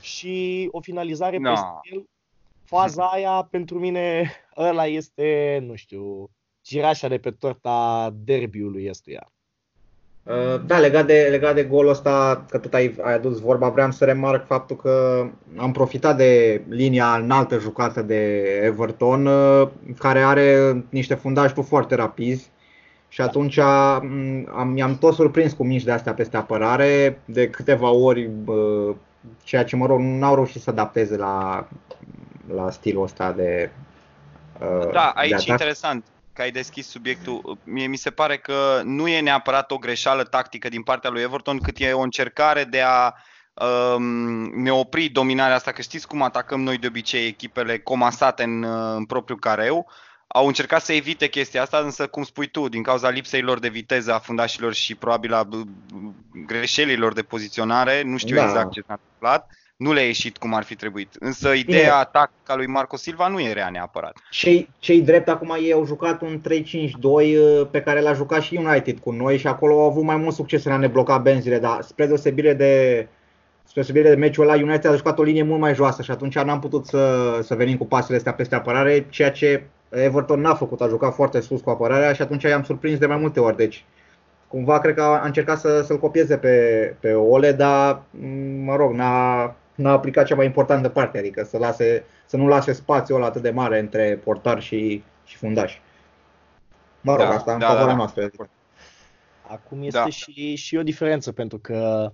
[0.00, 1.52] și o finalizare no.
[1.52, 2.08] pe stil.
[2.64, 9.32] Faza aia pentru mine ăla este, nu știu, cireașa de pe torta derbiului ăstuia.
[10.22, 13.90] Uh, da, legat de, legat de golul ăsta, că tot ai, ai adus vorba, vreau
[13.90, 20.84] să remarc faptul că am profitat de linia înaltă jucată de Everton, uh, care are
[20.88, 22.50] niște fundași foarte rapizi
[23.08, 28.30] și atunci am, mi-am tot surprins cu mici de astea peste apărare, de câteva ori,
[29.42, 31.68] ceea ce, mă rog, nu au reușit să adapteze la,
[32.54, 33.70] la stilul ăsta de.
[34.92, 37.58] Da, aici e interesant că ai deschis subiectul.
[37.64, 41.58] Mie mi se pare că nu e neapărat o greșeală tactică din partea lui Everton,
[41.58, 43.14] cât e o încercare de a
[43.94, 44.02] um,
[44.62, 48.64] ne opri dominarea asta, că știți cum atacăm noi de obicei echipele comasate în,
[48.96, 49.88] în propriul careu
[50.34, 53.68] au încercat să evite chestia asta, însă, cum spui tu, din cauza lipsei lor de
[53.68, 55.48] viteză a fundașilor și probabil a
[56.46, 58.44] greșelilor de poziționare, nu știu da.
[58.44, 61.14] exact ce s-a întâmplat, nu le-a ieșit cum ar fi trebuit.
[61.18, 62.08] Însă ideea Bine.
[62.12, 64.16] tactică lui Marco Silva nu e rea neapărat.
[64.30, 66.42] Cei, cei drept acum ei au jucat un 3-5-2
[67.02, 70.34] uh, pe care l-a jucat și United cu noi și acolo au avut mai mult
[70.34, 73.06] succes în a ne bloca benzile, dar spre deosebire de
[73.64, 76.38] spre deosebire de meciul ăla, United a jucat o linie mult mai joasă și atunci
[76.38, 80.80] n-am putut să, să venim cu pasele astea peste apărare, ceea ce Everton n-a făcut,
[80.80, 83.56] a jucat foarte sus cu apărarea și atunci i-am surprins de mai multe ori.
[83.56, 83.84] Deci,
[84.48, 88.02] cumva cred că a încercat să, să-l copieze pe, pe Ole, dar,
[88.64, 92.72] mă rog, n-a, n-a aplicat cea mai importantă parte, adică să, lase, să nu lase
[92.72, 95.78] spațiul ăla atât de mare între portar și, și fundaș.
[97.00, 97.98] Mă rog, da, asta în da, favoarea da, da.
[97.98, 98.48] noastră.
[99.46, 100.08] Acum este da.
[100.08, 102.10] și, și o diferență, pentru că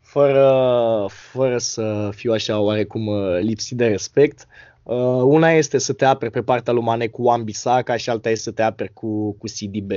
[0.00, 4.46] fără, fără să fiu așa oarecum uh, lipsit de respect,
[4.82, 8.30] Uh, una este să te aperi pe partea lui Mane cu Wan Bissaka și alta
[8.30, 9.90] este să te aperi cu, cu CDB.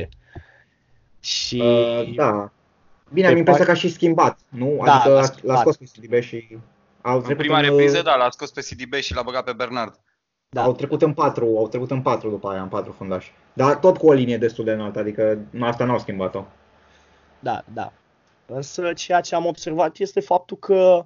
[1.19, 1.61] Și...
[1.61, 2.51] Uh, da.
[3.13, 4.81] Bine, am impresia că a și schimbat, nu?
[4.85, 6.57] Da, adică l-a, l-a scos pe CDB și...
[7.05, 7.63] Au în prima în...
[7.63, 9.99] repriză, da, l-a scos pe CDB și l-a băgat pe Bernard.
[10.49, 10.63] Da.
[10.63, 13.31] Au trecut în patru, au trecut în patru după aia, în patru fundași.
[13.53, 16.43] Dar tot cu o linie destul de înaltă, adică asta n-au schimbat-o.
[17.39, 17.93] Da, da.
[18.45, 21.05] Însă ceea ce am observat este faptul că,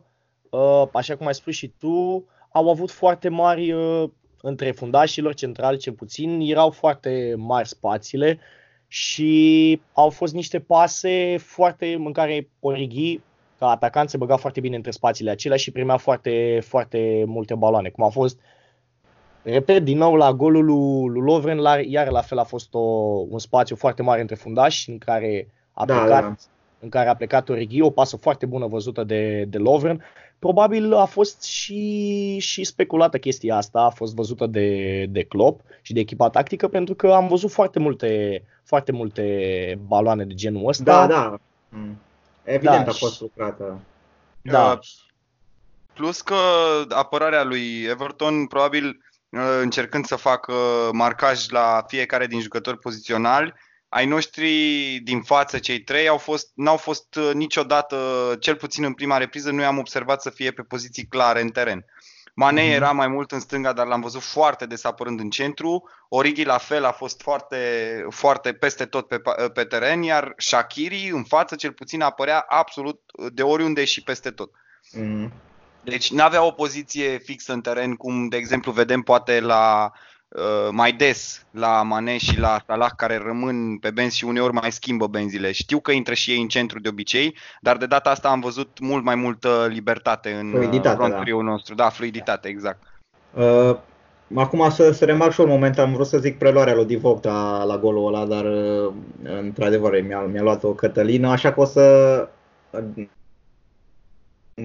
[0.49, 4.09] uh, așa cum ai spus și tu, au avut foarte mari, uh,
[4.41, 8.39] între fundașilor centrali cel puțin, erau foarte mari spațiile
[8.88, 13.19] și au fost niște pase foarte în care Origi,
[13.59, 17.89] ca atacant, se băga foarte bine între spațiile acelea și primea foarte, foarte multe baloane,
[17.89, 18.39] cum a fost
[19.43, 22.79] repet, din nou la golul lui, lui Lovren, la, iar la fel a fost o,
[23.29, 26.35] un spațiu foarte mare între fundași în care a Da, plecat, da.
[26.79, 30.03] în care a plecat Origi, o pasă foarte bună văzută de, de Lovren.
[30.39, 35.93] Probabil a fost și, și speculată chestia asta, a fost văzută de, de Klopp și
[35.93, 40.83] de echipa tactică, pentru că am văzut foarte multe, foarte multe baloane de genul ăsta.
[40.83, 41.39] Da, da.
[41.69, 41.97] Mm.
[42.53, 43.79] Evident Da, a fost și- lucrată.
[44.41, 44.71] da.
[44.71, 44.79] Uh,
[45.93, 46.35] Plus că
[46.89, 48.88] apărarea lui Everton, probabil
[49.29, 50.53] uh, încercând să facă
[50.91, 53.53] marcaj la fiecare din jucători poziționali,
[53.89, 54.49] ai noștri
[55.03, 57.97] din față, cei trei, au fost, n-au fost uh, niciodată,
[58.39, 61.85] cel puțin în prima repriză, nu i-am observat să fie pe poziții clare în teren.
[62.39, 62.71] Mane Mhm.
[62.71, 65.89] era mai mult în stânga, dar l-am văzut foarte des apărând în centru.
[66.10, 67.58] Origi la fel a fost foarte,
[68.10, 73.02] foarte peste tot pe, pa- pe teren, iar Shakiri în față cel puțin apărea absolut
[73.34, 74.52] de oriunde și peste tot.
[74.91, 75.32] Mm.
[75.84, 79.99] Deci nu avea o poziție fixă în teren, cum de exemplu vedem poate la uh,
[80.71, 85.07] mai des la Mane și la Salah care rămân pe benzi și uneori mai schimbă
[85.07, 85.51] benzile.
[85.51, 88.79] Știu că intră și ei în centru de obicei, dar de data asta am văzut
[88.79, 91.19] mult mai multă libertate în Fluiditate, front da.
[91.19, 91.75] trio nostru.
[91.75, 92.81] Da, fluiditate, exact.
[93.33, 93.75] Uh,
[94.35, 97.23] acum să, să remarc și eu un moment, am vrut să zic preluarea lui Divock
[97.23, 98.93] la, la golul ăla, dar uh,
[99.41, 102.27] într-adevăr mi-a, mi-a luat o Cătălină, așa că o să
[102.69, 103.07] uh,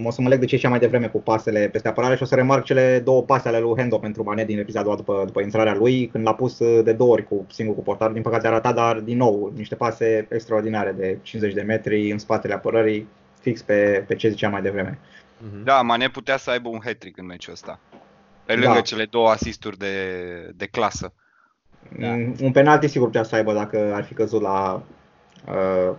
[0.05, 2.27] o să mă leg de ce cea mai devreme cu pasele peste apărare și o
[2.27, 5.23] să remarc cele două pase ale lui Hendo pentru Mane din epiza a doua după,
[5.27, 8.23] după intrarea lui, când l-a pus uh, de două ori cu singur cu portarul, din
[8.23, 12.55] păcate a ratat, dar din nou niște pase extraordinare de 50 de metri în spatele
[12.55, 13.09] apărării,
[13.41, 14.99] fix pe, pe ce ziceam mai devreme.
[15.39, 15.65] Mhm.
[15.65, 17.81] Da, Mane putea să aibă un hat-trick în meciul ăsta.
[18.45, 18.81] Pe lângă Da.
[18.81, 19.95] cele două asisturi de,
[20.55, 21.13] de clasă.
[21.99, 22.09] Da.
[22.09, 24.83] Mm, Un penalti sigur putea să aibă dacă ar fi căzut la
[25.49, 25.95] uh,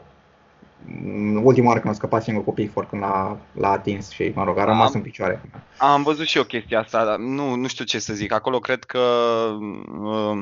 [1.44, 4.58] ultima oară când a scăpat singur cu Pickford când l-a, l-a atins și, mă rog,
[4.58, 5.42] a rămas Am- în picioare.
[5.78, 8.32] Am văzut și eu chestia asta, dar nu, nu știu ce să zic.
[8.34, 9.00] Acolo cred că
[10.02, 10.38] uh,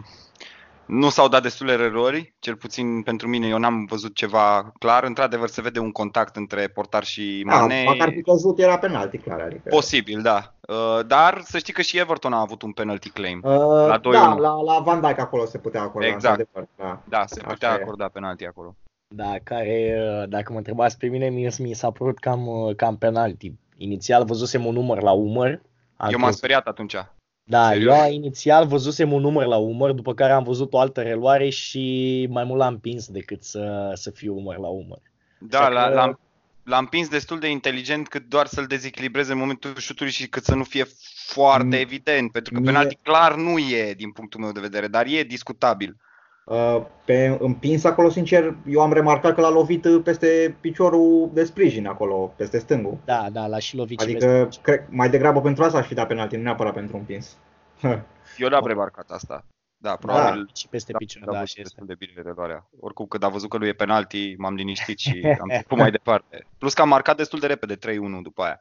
[0.86, 3.48] nu s-au dat destule erori, cel puțin pentru mine.
[3.48, 5.04] Eu n-am văzut ceva clar.
[5.04, 7.84] Într-adevăr, se vede un contact între portar și Da, Mane.
[7.86, 9.40] dacă ar fi căzut, era penalti, clar.
[9.40, 10.54] Adică, Posibil, da.
[10.68, 13.42] Uh, dar să știi că și Everton a avut un penalty claim.
[13.44, 13.52] uh,
[13.88, 14.02] la 2-1.
[14.12, 16.08] da, la, la Van Dijk acolo se putea acorda.
[16.08, 16.40] Exact.
[16.40, 17.18] într-adevăr, Da.
[17.18, 17.82] Da, se Așa putea e.
[17.82, 18.76] acorda penalty acolo.
[19.16, 22.98] Da, care, uh, dacă mă întrebați pe mine, mie mi s-a părut cam, uh, cam
[22.98, 23.54] penalti.
[23.78, 25.50] Inițial văzusem un număr la umăr.
[25.96, 26.96] Am Eu m-am crezut- speriat atunci.
[27.44, 27.98] Da, Serios?
[27.98, 32.28] eu inițial văzusem un număr la umăr, după care am văzut o altă reluare și
[32.30, 35.00] mai mult l-am pins decât să, să fie umăr la umăr.
[35.40, 36.20] Da, Așa la, că- l-am,
[36.64, 40.56] l-am pins destul de inteligent cât doar să-l dezechilibreze în momentul șutului și cât să
[40.56, 40.86] nu fie
[41.26, 44.88] foarte Mie- evident, pentru că mie- penalty clar nu e din punctul meu de vedere,
[44.88, 45.98] dar e discutabil.
[46.46, 51.44] Uh, pe împins acolo, sincer, eu am remarcat că l-a lovit uh, peste piciorul de
[51.44, 52.98] sprijin acolo, peste stângul.
[53.06, 54.64] Da, da, l-a și lovit și peste Adică, picior.
[54.64, 57.38] cred, mai degrabă pentru asta aș fi dat penalti, nu neapărat pentru împins.
[58.38, 59.46] Eu l-am remarcat asta.
[59.78, 61.62] Da, probabil și peste da, picior, a da, văzut și este.
[61.62, 62.68] destul de bine reluarea.
[62.80, 66.48] Oricum, când a văzut că lui e penalti, m-am liniștit și am trecut mai departe.
[66.58, 67.78] Plus că am marcat destul de repede, 3-1
[68.22, 68.60] după aia.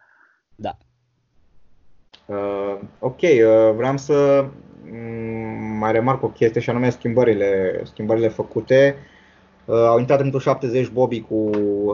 [0.55, 0.77] Da.
[2.27, 4.53] Uh, ok, uh, vreau să mm,
[5.78, 8.96] mai remarc o chestie și anume schimbările, schimbările făcute.
[9.64, 11.50] Uh, au intrat în minutul 70 Bobby cu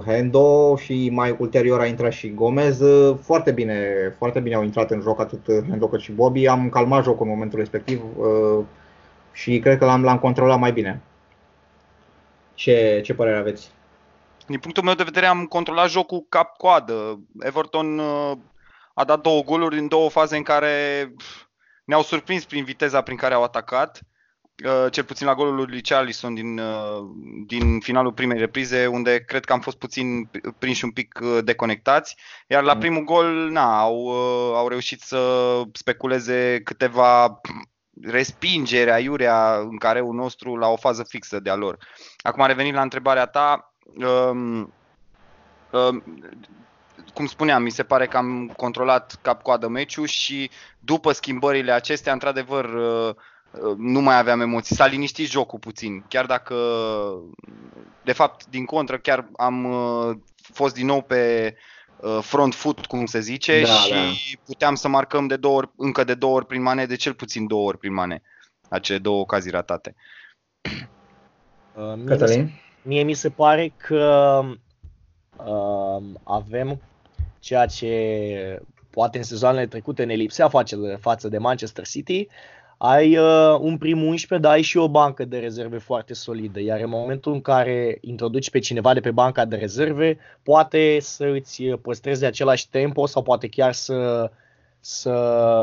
[0.06, 2.80] Hendo și mai ulterior a intrat și Gomez.
[2.80, 3.84] Uh, foarte bine,
[4.18, 6.46] foarte bine au intrat în joc atât Hendo cât și Bobby.
[6.46, 8.64] Am calmat jocul în momentul respectiv uh,
[9.32, 11.00] și cred că l-am, l-am controlat mai bine.
[12.54, 13.70] Ce, ce părere aveți?
[14.46, 17.20] Din punctul meu de vedere am controlat jocul cap-coadă.
[17.40, 18.32] Everton uh,
[18.94, 20.68] a dat două goluri în două faze în care
[21.16, 21.47] pf,
[21.88, 24.00] ne-au surprins prin viteza prin care au atacat.
[24.64, 26.98] Uh, Cel puțin la golul lui Richarlison din, uh,
[27.46, 32.16] din finalul primei reprize, unde cred că am fost puțin prinși un pic uh, deconectați.
[32.46, 32.78] Iar la Mm.
[32.78, 37.40] primul gol, na, au, uh, au reușit să speculeze câteva
[38.02, 41.78] respingere aiurea în care un nostru la o fază fixă de-a lor.
[42.22, 44.72] Acum revenind la întrebarea ta, um,
[45.70, 46.02] um,
[47.14, 52.64] cum spuneam, mi se pare că am controlat cap-coadă meciul și după schimbările acestea, într-adevăr,
[52.64, 53.14] uh,
[53.50, 54.76] uh, nu mai aveam emoții.
[54.76, 56.54] S-a liniștit jocul puțin, chiar dacă,
[58.04, 61.54] de fapt, din contră, chiar am uh, fost din nou pe
[62.00, 63.90] uh, front foot, cum se zice, Da, și
[64.36, 64.40] da.
[64.44, 67.46] puteam să marcăm de două ori, încă de două ori prin mane, de cel puțin
[67.46, 68.22] două ori prin mane,
[68.68, 69.94] acele două ocazii ratate.
[71.74, 72.50] Uh, mie mi se- Cătălin?
[72.82, 74.40] Mie mi se pare că
[75.36, 76.80] uh, avem
[77.40, 82.28] ceea ce poate în sezoanele trecute ne lipsea față, față de Manchester City.
[82.78, 86.80] Ai uh, un prim 11, dar ai și o bancă de rezerve foarte solidă, iar
[86.80, 91.62] în momentul în care introduci pe cineva de pe banca de rezerve, poate să îți
[91.62, 94.30] păstreze același tempo sau poate chiar să,
[94.80, 95.10] să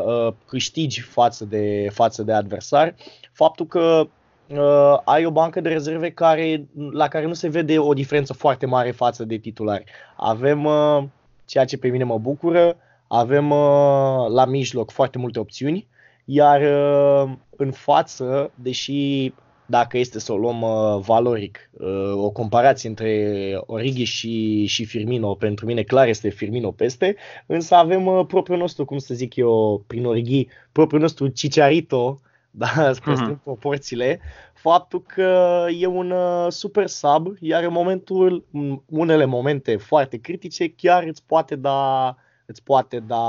[0.08, 2.96] uh, câștigi față de, față de adversari.
[3.32, 4.08] Faptul că
[4.48, 8.66] uh, ai o bancă de rezerve care, la care nu se vede o diferență foarte
[8.66, 9.84] mare față de titulari.
[10.16, 11.04] Avem, uh,
[11.46, 12.78] ceea ce pe mine mă bucură,
[13.08, 15.88] avem uh, la mijloc foarte multe opțiuni,
[16.26, 19.34] iar uh, în față, deși
[19.66, 25.36] dacă este să o luăm uh, valoric, uh, o comparație între Origi și, și Firmino,
[25.36, 29.84] pentru mine clar este Firmino peste, însă avem uh, propriul nostru, cum să zic eu,
[29.88, 32.22] prin Origi, propriul nostru Cicciarito,
[32.58, 33.44] da, spre uh-huh.
[33.44, 34.20] proporțiile,
[34.54, 40.70] faptul că e un uh, super sub, iar în momentul, în unele momente foarte critice,
[40.70, 42.16] chiar îți poate da,
[42.46, 43.24] îți poate da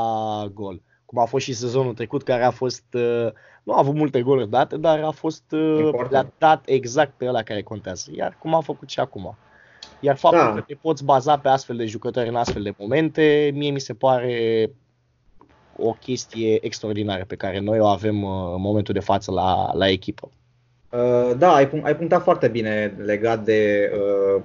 [0.54, 0.82] gol.
[1.04, 3.28] Cum a fost și sezonul trecut, care a fost uh,
[3.62, 7.42] nu a avut multe goluri date, dar a fost uh, le-a dat exact pe ăla
[7.42, 8.10] care contează.
[8.14, 9.36] Iar cum a făcut și acum.
[10.00, 10.54] Iar faptul da.
[10.54, 13.94] că te poți baza pe astfel de jucători în astfel de momente, mie mi se
[13.94, 14.70] pare
[15.78, 19.88] o chestie extraordinară pe care noi o avem uh, în momentul de față la, la
[19.88, 20.30] echipă.
[20.90, 23.90] Uh, da, ai, ai punctat foarte bine legat de
[24.36, 24.42] uh,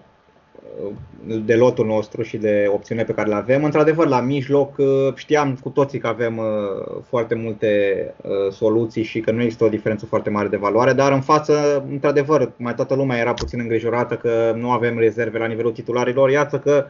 [1.45, 3.63] de lotul nostru și de opțiunile pe care le avem.
[3.63, 9.19] Într-adevăr, la mijloc uh, știam cu toții că avem uh, foarte multe uh, soluții și
[9.19, 12.95] că nu există o diferență foarte mare de valoare, dar în față, într-adevăr, mai toată
[12.95, 16.29] lumea era puțin îngrijorată că nu avem rezerve la nivelul titularilor.
[16.29, 16.85] Iată că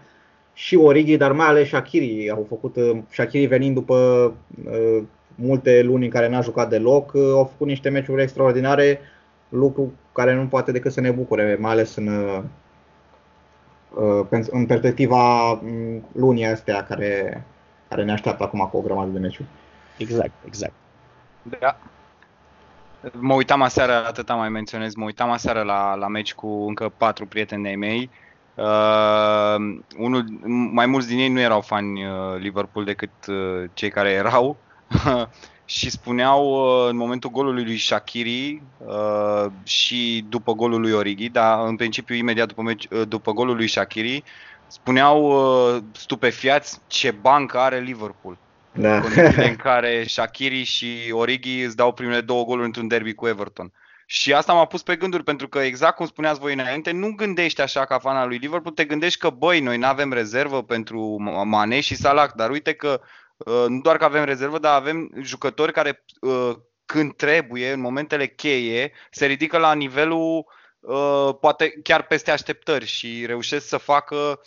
[0.54, 2.76] și Origi, dar mai ales Shakiri au făcut,
[3.10, 4.34] Shakiri venind după
[5.36, 9.00] multe luni în care n-a jucat deloc, au făcut niște meciuri extraordinare,
[9.50, 12.10] lucru care nu poate decât să ne bucure, mai ales în
[13.96, 17.44] Uh, în perspectiva mm, lunii astea care,
[17.88, 19.48] care ne așteaptă acum cu o grămadă de meciuri.
[19.98, 20.74] Exact, exact.
[21.60, 21.78] Da.
[23.20, 26.92] Mă uitam aseară, atât am mai menționez, mă uitam aseară la, la meci cu încă
[26.98, 28.10] patru prieteni de mei.
[28.56, 29.56] Uh,
[29.98, 30.26] unul,
[30.72, 34.58] mai mulți din ei nu erau fani uh, Liverpool decât uh, cei care erau.
[35.72, 41.68] și spuneau uh, în momentul golului lui Shakiri uh, și după golul lui Origi, dar
[41.68, 44.24] în principiu imediat după, meci, uh, după golul lui Shakiri,
[44.68, 45.34] spuneau
[45.92, 48.38] stupefiați ce bancă are Liverpool.
[48.72, 49.02] Da.
[49.50, 53.72] în care Shakiri și Origi îți dau primele două goluri într-un derby cu Everton.
[54.12, 57.62] Și asta m-a pus pe gânduri, pentru că exact cum spuneați voi înainte, nu gândești
[57.62, 61.16] așa ca fan al lui Liverpool, te gândești că, băi, noi nu avem rezervă pentru
[61.46, 63.02] Mane și Salah, dar uite că
[63.46, 68.28] Uh, nu doar că avem rezervă, dar avem jucători care uh, când trebuie, în momentele
[68.28, 70.46] cheie, se ridică la nivelul
[70.80, 74.42] uh, poate chiar peste așteptări și reușesc să facă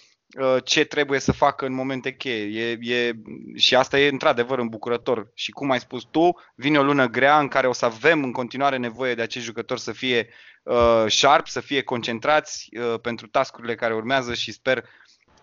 [0.64, 2.60] ce trebuie să facă în momente cheie.
[2.60, 3.12] E, e,
[3.54, 5.30] și asta e într-adevăr îmbucurător.
[5.34, 8.32] Și cum ai spus tu, vine o lună grea în care o să avem în
[8.32, 10.28] continuare nevoie de acești jucători să fie
[10.62, 14.84] uh, sharp, să fie concentrați uh, pentru tascurile care urmează și sper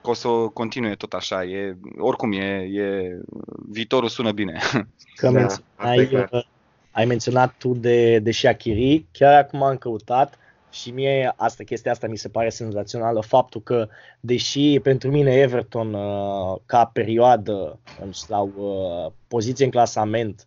[0.01, 1.43] că o să continue tot așa.
[1.43, 3.17] E, oricum, e, e,
[3.69, 4.59] viitorul sună bine.
[5.15, 6.43] Că da, ai, uh,
[6.91, 10.39] ai menționat tu de, de Shakiri, chiar acum am căutat
[10.71, 13.87] și mie asta, chestia asta mi se pare senzațională, faptul că,
[14.19, 17.79] deși pentru mine Everton uh, ca perioadă
[18.11, 20.45] sau uh, poziție în clasament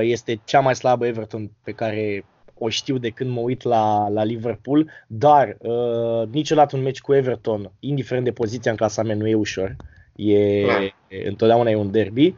[0.00, 2.24] este cea mai slabă Everton pe care
[2.64, 7.14] o știu de când mă uit la, la Liverpool, dar uh, niciodată un meci cu
[7.14, 9.76] Everton, indiferent de poziția în clasament, nu e ușor.
[10.16, 10.72] E, da.
[11.26, 12.34] întotdeauna e un derby.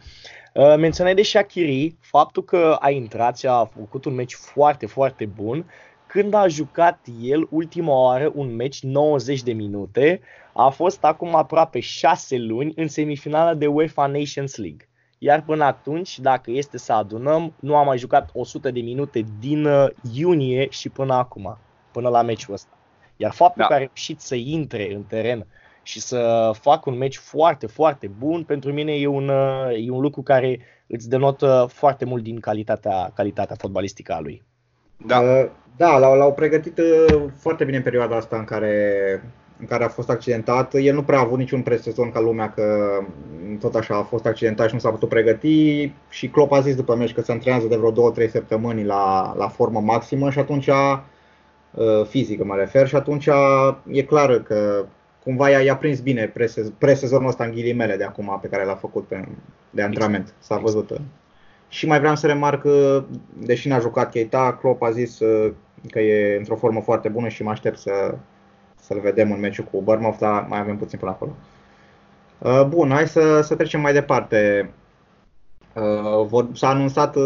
[0.52, 5.24] Uh, menționai de Shakiri faptul că a intrat și a făcut un meci foarte, foarte
[5.24, 5.66] bun.
[6.14, 10.20] Când a jucat el ultima oară un meci 90 de minute,
[10.52, 14.88] a fost acum aproape 6 luni în semifinala de UEFA Nations League.
[15.18, 19.64] Iar până atunci, dacă este să adunăm, nu am mai jucat 100 de minute din
[19.64, 21.58] uh, iunie și până acum,
[21.92, 22.78] până la meciul ăsta.
[23.16, 23.66] Iar faptul da.
[23.66, 25.46] că a reușit să intre în teren
[25.82, 30.00] și să facă un meci foarte, foarte bun, pentru mine e un, uh, e un
[30.00, 34.42] lucru care îți denotă foarte mult din calitatea, calitatea fotbalistică a lui.
[35.06, 36.80] Da, uh, da l-au, l-au pregătit
[37.36, 39.22] foarte bine în perioada asta în care
[39.60, 40.74] în care a fost accidentat.
[40.74, 42.98] El nu prea a avut niciun presezon ca lumea că
[43.60, 46.94] tot așa a fost accidentat și nu s-a putut pregăti și Klopp a zis după
[46.96, 52.06] meci că se antrenează de vreo 2-3 săptămâni la, la formă maximă și atunci uh,
[52.08, 53.28] fizică mă refer și atunci
[53.86, 54.84] e clar că
[55.22, 56.32] cumva i-a, i-a prins bine
[56.78, 59.24] presezonul ăsta în ghilimele de acum pe care l-a făcut pe,
[59.70, 60.34] de antrenament.
[60.38, 61.00] S-a văzut.
[61.68, 63.04] Și mai vreau să remarc că,
[63.38, 65.52] deși n-a jucat Keita, Klopp a zis uh,
[65.90, 68.14] că e într-o formă foarte bună și mă aștept să,
[68.80, 71.32] să-l vedem în meciul cu Bournemouth, dar mai avem puțin până acolo.
[72.38, 74.70] Uh, bun, hai să, să trecem mai departe.
[76.30, 77.22] Uh, s-a anunțat uh,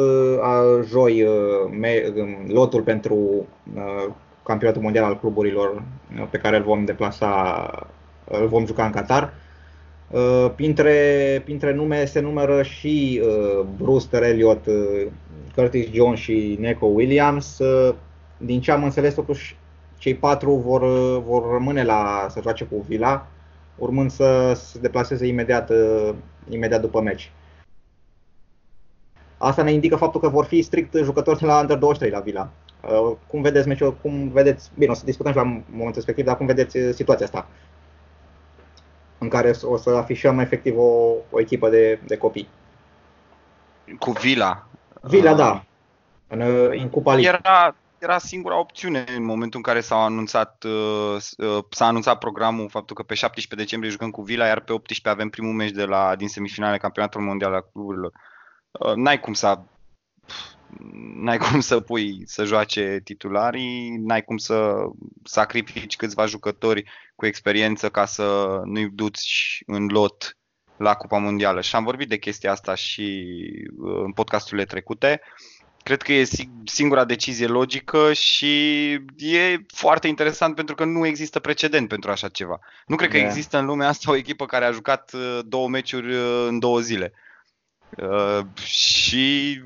[0.87, 1.85] joi um,
[2.47, 3.47] lotul pentru
[4.43, 5.83] campionatul mondial al cluburilor
[6.31, 7.71] pe care îl vom deplasa,
[8.25, 9.33] îl vom juca în Qatar.
[10.11, 15.07] Uh, printre, printre nume se numără și uh, Brewster Elliott, uh,
[15.55, 17.61] Curtis Jones și Neco Williams.
[18.41, 19.57] Uh, din ce am înțeles, totuși,
[19.97, 23.27] cei patru vor, uh, vor rămâne la să joace cu Villa,
[23.77, 26.15] urmând să se deplaseze imediat, uh,
[26.49, 27.33] imediat după meci.
[29.39, 32.51] Asta ne indică faptul că vor fi strict jucători de la Under 23 la Villa.
[32.83, 36.37] Uh, cum vedeți meciul, cum vedeți, bine, o să discutăm și la momentul respectiv, dar
[36.37, 37.49] cum vedeți uh, situația asta?
[39.19, 42.49] În care o să afișăm efectiv o, o echipă de, de copii.
[43.99, 44.67] Cu Vila.
[45.03, 45.65] Villa, da.
[46.27, 47.29] În, în Cupa League.
[47.29, 50.65] Era, era singura opțiune în momentul în care s-a anunțat,
[51.71, 55.29] s-a anunțat programul, faptul că pe 17 decembrie jucăm cu Vila, iar pe 18 avem
[55.29, 58.13] primul meci de la, din semifinale campionatul mondial al cluburilor.
[58.95, 59.59] N-ai cum să
[61.15, 64.75] n-ai cum să pui să joace titularii, n-ai cum să
[65.25, 66.85] sacrifici câțiva jucători
[67.17, 70.37] cu experiență ca să nu-i duci în lot
[70.77, 71.61] la Cupa Mondială.
[71.61, 73.29] Și am vorbit de chestia asta și
[73.79, 75.21] uh, în podcasturile trecute.
[75.89, 76.29] Cred că e
[76.65, 82.59] singura decizie logică și e foarte interesant pentru că nu există precedent pentru așa ceva.
[82.87, 83.29] Nu cred că yeah.
[83.29, 86.81] există în lumea asta o echipă care a jucat uh, două meciuri uh, în două
[86.81, 87.13] zile.
[87.97, 89.63] Uh, și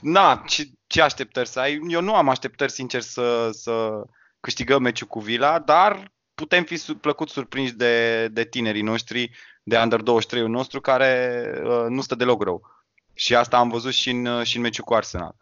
[0.00, 1.80] na, ce, ce așteptări să ai?
[1.88, 4.02] Eu nu am așteptări, sincer, să, să
[4.40, 9.30] câștigăm meciul cu Vila, dar putem fi plăcut surprinși de, de tinerii noștri,
[9.62, 12.83] de Under 23-ul nostru, care uh, nu stă deloc rău.
[13.14, 15.34] Și asta am văzut și în, și în meciul cu Arsenal.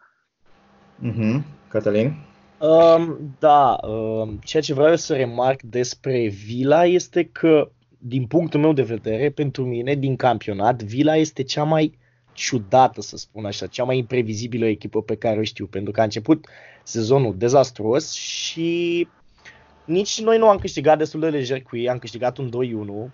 [1.02, 1.42] Mm-hmm.
[1.68, 2.14] Cătălin?
[2.58, 8.72] Um, da, um, ceea ce vreau să remarc despre Vila este că, din punctul meu
[8.72, 11.98] de vedere, pentru mine, din campionat, Vila este cea mai
[12.32, 16.04] ciudată, să spun așa, cea mai imprevizibilă echipă pe care o știu, pentru că a
[16.04, 16.46] început
[16.82, 19.08] sezonul dezastruos și
[19.84, 23.10] nici noi nu am câștigat destul de lejer cu ei, am câștigat un 2-1, Uh,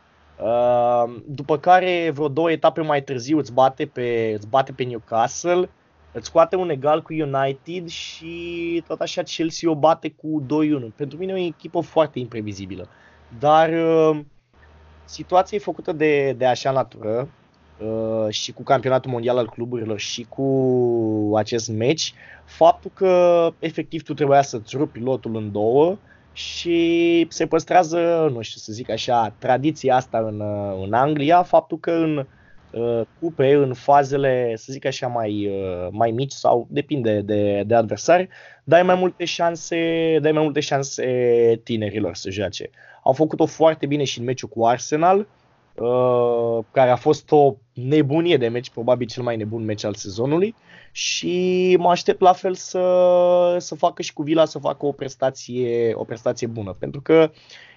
[1.25, 5.69] după care, vreo două etape mai târziu, îți bate pe, îți bate pe Newcastle,
[6.13, 10.43] îți scoate un egal cu United și tot așa Chelsea o bate cu
[10.91, 10.95] 2-1.
[10.97, 12.89] Pentru mine e o echipă foarte imprevizibilă.
[13.39, 14.21] Dar uh,
[15.05, 17.29] situația e făcută de, de așa natură
[17.79, 22.15] uh, și cu campionatul mondial al cluburilor și cu acest meci,
[22.45, 25.99] faptul că efectiv tu trebuia să-ți rupi lotul în două
[26.39, 30.43] și se păstrează, nu știu să zic așa, tradiția asta în,
[30.85, 32.27] în Anglia, faptul că în
[32.71, 37.75] uh, cupe, în fazele, să zic așa, mai, uh, mai mici sau depinde de, de
[37.75, 38.29] adversari,
[38.65, 41.07] dai mai multe șanse, dai mai multe șanse
[41.65, 42.71] tinerilor să joace.
[43.03, 45.27] Au făcut-o foarte bine și în meciul cu Arsenal,
[45.81, 50.55] uh, care a fost o nebunie de meci, probabil cel mai nebun meci al sezonului
[50.93, 55.93] și mă aștept la fel să, să facă și cu Vila să facă o prestație,
[55.95, 57.31] o prestație bună, pentru că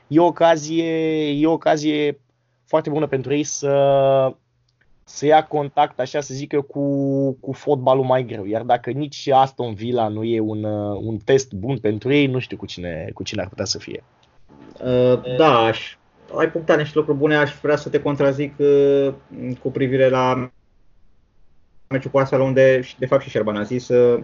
[0.08, 2.20] e o ocazie, e o ocazie
[2.66, 4.36] foarte bună pentru ei să,
[5.04, 8.46] să ia contact, așa să zic eu, cu, cu fotbalul mai greu.
[8.46, 12.58] Iar dacă nici Aston Villa nu e un, un test bun pentru ei, nu știu
[12.58, 14.04] cu cine, cu cine ar putea să fie.
[14.84, 15.98] Uh, da, aș,
[16.38, 19.14] ai punctat niște lucruri bune, aș vrea să te contrazic uh,
[19.62, 20.52] cu privire la
[21.88, 24.24] meciul cu Arsenal unde, de fapt și Șerban a zis, uh,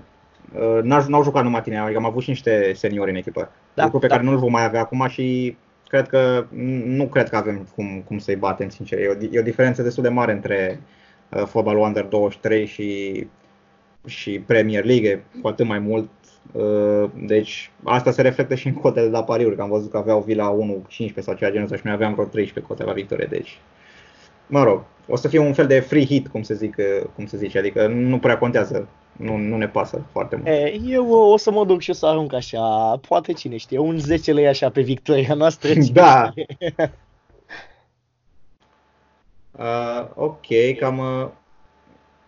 [0.83, 3.51] n-au jucat numai tine, adică am avut și niște seniori în echipă.
[3.73, 4.15] Da, lucru pe da.
[4.15, 6.45] care nu-l vom mai avea acum și cred că
[6.85, 8.99] nu cred că avem cum, cum să-i batem, sincer.
[8.99, 10.81] E o, e o diferență destul de mare între
[11.29, 13.27] uh, fotbalul Under 23 și,
[14.05, 16.09] și Premier League, cu atât mai mult.
[16.51, 19.97] Uh, deci asta se reflectă și în cotele de la pariuri, că am văzut că
[19.97, 20.57] aveau Vila
[21.09, 23.59] 1-15 sau ceva genul ăsta și noi aveam vreo 13 cote la victorie, deci
[24.47, 26.75] mă rog, o să fie un fel de free hit, cum se, zic,
[27.15, 30.47] cum se zice, adică nu prea contează, nu, nu ne pasă foarte mult.
[30.47, 33.97] E, eu o să mă duc și o să arunc așa, poate cine știe, un
[33.99, 35.69] 10 lei așa pe victoria noastră.
[35.91, 36.33] Da.
[39.51, 40.45] uh, ok,
[40.79, 41.31] cam,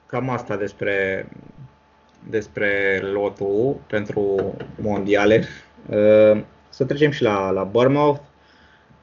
[0.06, 1.28] cam asta despre,
[2.30, 5.44] despre lotul pentru mondiale.
[5.90, 8.22] Uh, să trecem și la, la Bournemouth.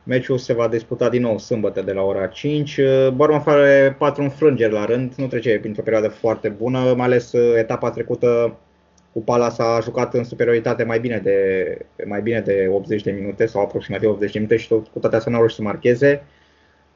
[0.03, 2.81] Meciul se va disputa din nou sâmbătă de la ora 5.
[3.15, 7.57] Bournemouth are patru înfrângeri la rând, nu trece printr-o perioadă foarte bună, mai ales uh,
[7.57, 8.57] etapa trecută
[9.13, 13.47] cu Palace a jucat în superioritate mai bine de, mai bine de 80 de minute
[13.47, 16.25] sau aproximativ 80 de minute și tot, cu toate astea nu au să marcheze.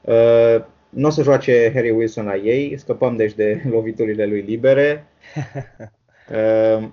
[0.00, 5.06] Uh, nu o să joace Harry Wilson la ei, scăpăm deci de loviturile lui libere.
[6.31, 6.89] Uh,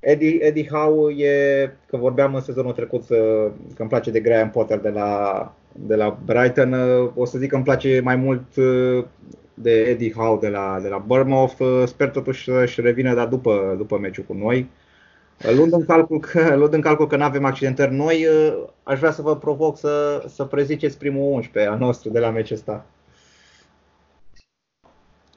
[0.00, 4.78] Eddie, Eddie Howe e, că vorbeam în sezonul trecut că îmi place de Graham Potter
[4.78, 6.72] de la, de la Brighton,
[7.14, 8.54] o să zic că îmi place mai mult
[9.54, 11.84] de Eddie Howe de la, de la Bournemouth.
[11.86, 14.70] Sper totuși să-și revină dar după, după meciul cu noi.
[15.54, 18.26] Luând în calcul că, luând în calcul că nu avem accidentări noi,
[18.82, 22.56] aș vrea să vă provoc să, să preziceți primul 11 al nostru de la meciul
[22.56, 22.86] ăsta.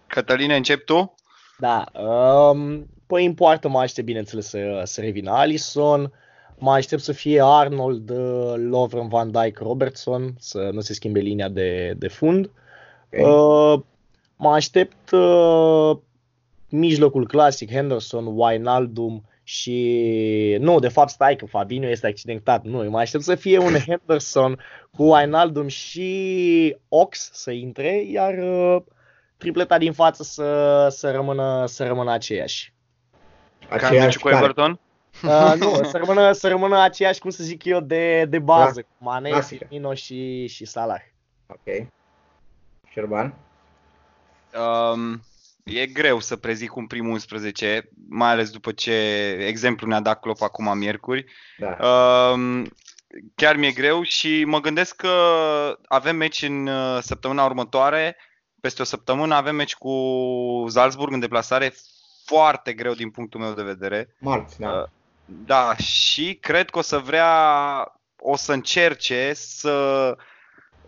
[0.08, 1.16] Cătăline, încep tu?
[1.58, 1.84] Da.
[1.94, 6.11] Um, păi în poartă mă aștept, bineînțeles, să, să revină Alison.
[6.57, 8.11] Mă aștept să fie Arnold,
[8.55, 12.49] Lovren, Van Dijk, Robertson, să nu se schimbe linia de, de fund.
[13.14, 13.32] Okay.
[13.32, 13.80] Uh,
[14.36, 15.97] mă aștept uh,
[16.70, 20.57] mijlocul clasic, Henderson, Wijnaldum și...
[20.59, 22.64] Nu, de fapt stai că Fabinho este accidentat.
[22.64, 24.59] Nu, mă aștept să fie un Henderson
[24.91, 28.82] cu Wijnaldum și Ox să intre, iar uh,
[29.38, 32.74] tripleta din față să, să, rămână, să rămână aceeași.
[33.74, 34.80] Aceeași cu Everton?
[35.24, 38.88] Uh, nu, să rămână, să rămână aceeași, cum să zic eu, de, de bază, cu
[38.97, 41.01] Mane, Firmino și, și Salah.
[41.47, 41.88] Ok.
[42.89, 43.34] Șerban?
[44.93, 45.21] Um,
[45.63, 48.93] e greu să prezic un primul 11, mai ales după ce
[49.39, 51.26] exemplu ne-a dat Klopp acum miercuri.
[51.57, 51.78] Da.
[51.88, 52.71] Um,
[53.36, 55.09] chiar mi-e greu și mă gândesc că
[55.88, 58.17] avem meci în uh, săptămâna următoare
[58.61, 59.95] peste o săptămână avem meci cu
[60.67, 61.74] Salzburg în deplasare
[62.26, 64.15] foarte greu din punctul meu de vedere.
[64.19, 64.69] Marți, da.
[64.69, 64.84] Uh,
[65.26, 67.32] da, și cred că o să vrea,
[68.19, 70.17] o să încerce să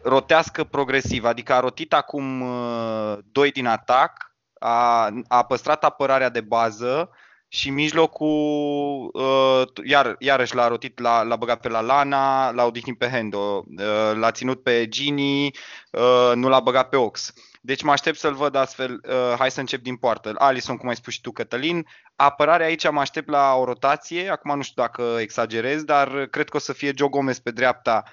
[0.02, 1.26] rotească progresiv.
[1.26, 7.10] Adică a rotit acum uh, doi din atac, a, a păstrat apărarea de bază
[7.48, 12.98] și mijlocul, uh, iar, iarăși l-a rotit, l-a, l-a băgat pe la Lana, l-a odihnit
[12.98, 15.46] pe Hendo, uh, l-a ținut pe Gini,
[15.92, 17.34] uh, nu l-a băgat pe Ox.
[17.66, 20.34] Deci mă aștept să-l văd astfel, uh, hai să încep din poartă.
[20.38, 21.86] Alison, cum ai spus și tu, Cătălin.
[22.16, 26.58] Apărarea aici mă aștept la o rotație, acum nu știu dacă exagerez, dar cred că
[26.58, 28.04] o să fie Joe Gomez pe dreapta,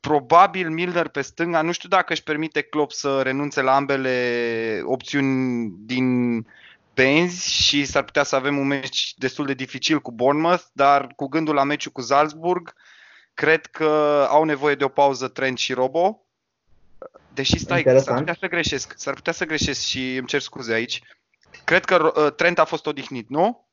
[0.00, 5.72] probabil Milner pe stânga, nu știu dacă își permite Klopp să renunțe la ambele opțiuni
[5.78, 6.38] din
[6.94, 11.26] benzi și s-ar putea să avem un meci destul de dificil cu Bournemouth, dar cu
[11.26, 12.74] gândul la meciul cu Salzburg,
[13.34, 16.23] cred că au nevoie de o pauză Trent și Robo,
[17.34, 18.06] Deși stai, Interesant.
[18.06, 21.02] s-ar putea să greșesc, s-ar putea să greșesc și îmi cer scuze aici.
[21.64, 23.68] Cred că uh, Trent a fost odihnit, nu?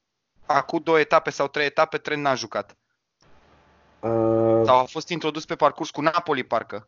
[0.45, 2.77] Acum două etape sau trei etape Trent n-a jucat.
[3.99, 4.61] Uh...
[4.65, 6.87] Sau a fost introdus pe parcurs cu Napoli, parcă.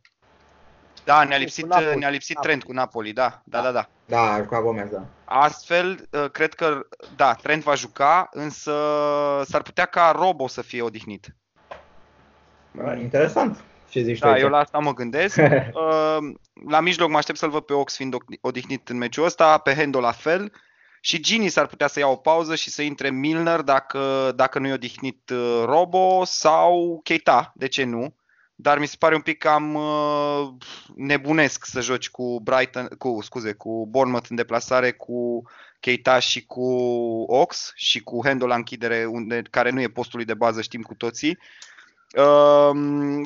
[1.03, 1.65] Da, ne-a lipsit,
[1.95, 3.89] ne-a lipsit Trent cu Napoli, da, da, da, da.
[4.05, 5.05] Da, cu Gomez, da.
[5.25, 8.71] Astfel, uh, cred că, da, Trent va juca, însă
[9.45, 11.35] s-ar putea ca Robo să fie odihnit.
[12.99, 13.63] Interesant.
[13.93, 15.37] Ce zici da, eu la asta mă gândesc.
[15.37, 16.33] Uh,
[16.73, 19.99] la mijloc mă aștept să-l văd pe Ox fiind odihnit în meciul ăsta, pe Hendo
[19.99, 20.51] la fel.
[21.01, 24.67] Și Gini s-ar putea să ia o pauză și să intre Milner dacă, dacă nu
[24.67, 28.15] i odihnit uh, Robo sau Keita, de ce nu?
[28.55, 30.47] Dar mi se pare un pic cam uh,
[30.95, 35.41] nebunesc să joci cu Brighton, cu, scuze, cu Bournemouth în deplasare, cu
[35.79, 36.65] Keita și cu
[37.27, 40.93] Ox și cu Hendo la închidere, unde, care nu e postului de bază, știm cu
[40.93, 41.29] toții.
[41.29, 41.72] Uh, Ehm,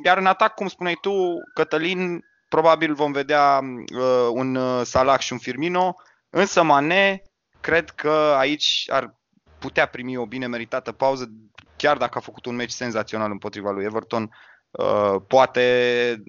[0.04, 1.12] iar în atac, cum spuneai tu,
[1.54, 3.60] Cătălin, probabil vom vedea
[3.94, 5.96] uh, un uh, Salah și un Firmino,
[6.30, 7.22] însă Mane,
[7.62, 9.16] cred că aici ar
[9.60, 11.32] putea primi o bine meritată pauză,
[11.76, 14.30] chiar dacă a făcut un meci senzațional împotriva lui Everton.
[14.72, 16.24] Uh, poate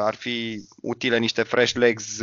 [0.00, 2.20] ar fi utile niște fresh legs,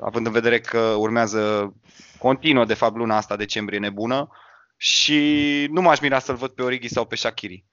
[0.00, 1.72] având în vedere că urmează
[2.18, 4.28] continuă, de fapt, luna asta decembrie nebună
[4.76, 7.64] și nu m-aș mira să-l văd pe Origi sau pe Shakiri.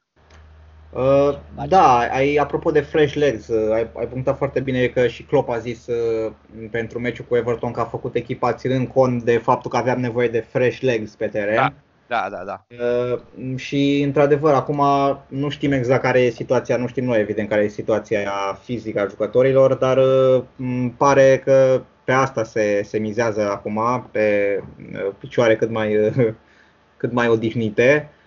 [0.93, 1.37] Uh,
[1.67, 5.49] da, ai, apropo de fresh legs, uh, ai, ai punctat foarte bine că și Klopp
[5.49, 6.31] a zis uh,
[6.71, 10.27] pentru meciul cu Everton că a făcut echipa ținând cont de faptul că aveam nevoie
[10.27, 11.55] de fresh legs pe teren.
[11.55, 11.73] Da.
[12.07, 12.65] Da, da, da.
[12.85, 13.19] Uh,
[13.55, 14.81] și într-adevăr, acum
[15.27, 18.31] nu știm exact care e situația, nu știm noi evident care e situația
[18.63, 20.43] fizică a jucătorilor, dar uh,
[20.97, 24.59] pare că pe asta se, se mizează acum, pe
[24.93, 26.27] uh, picioare cât mai, uh,
[26.97, 28.09] cât mai odihnite.
[28.09, 28.22] Uh,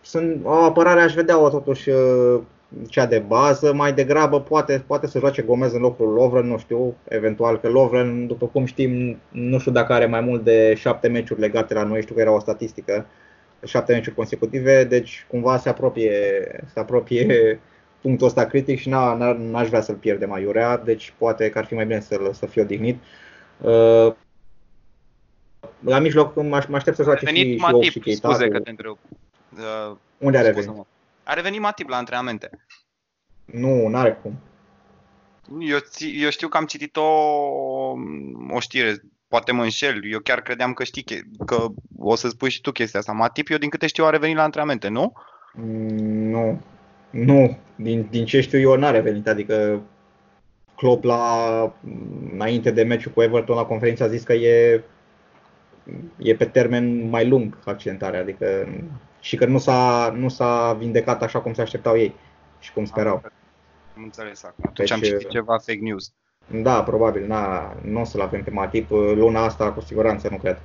[0.00, 2.40] sunt, o apărare aș vedea-o totuși uh,
[2.88, 6.94] cea de bază, mai degrabă poate, poate să joace Gomez în locul Lovren, nu știu,
[7.08, 11.40] eventual că Lovren, după cum știm, nu știu dacă are mai mult de șapte meciuri
[11.40, 13.06] legate la noi, știu că era o statistică,
[13.64, 16.12] șapte meciuri consecutive, deci cumva se apropie,
[16.72, 17.60] se apropie
[18.02, 21.74] punctul ăsta critic și n-aș vrea să-l pierde mai urea, deci poate că ar fi
[21.74, 22.98] mai bine să, să fie odihnit.
[23.60, 24.12] Uh,
[25.84, 28.28] la mijloc mă aștept să joace și, și Matip, și Keita.
[28.28, 28.98] Scuze că te întreb.
[29.56, 30.86] Uh, Unde a revenit?
[31.22, 32.50] A revenit Matip la antrenamente.
[33.44, 34.38] Nu, n-are cum.
[35.60, 35.78] Eu,
[36.20, 37.02] eu știu că am citit o,
[38.50, 41.04] o știre, poate mă înșel, eu chiar credeam că știi
[41.46, 41.66] că
[41.98, 43.12] o să spui și tu chestia asta.
[43.12, 45.12] Matip, eu din câte știu, a revenit la antrenamente, nu?
[45.54, 46.60] Mm, nu,
[47.10, 49.80] nu, din, din ce știu eu n-a revenit, adică
[50.74, 51.72] Klopp la,
[52.32, 54.82] înainte de meciul cu Everton la conferință a zis că e
[56.16, 58.46] e pe termen mai lung accidentarea, adică
[59.20, 62.14] și că nu s-a, nu s-a vindecat așa cum se așteptau ei
[62.58, 63.22] și cum sperau.
[63.96, 64.64] Am înțeles acum.
[64.68, 66.12] Atunci deci, am citit ceva fake news.
[66.62, 67.26] Da, probabil.
[67.26, 68.90] Na, nu o să-l avem pe Matip.
[68.90, 70.58] Luna asta, cu siguranță, nu cred.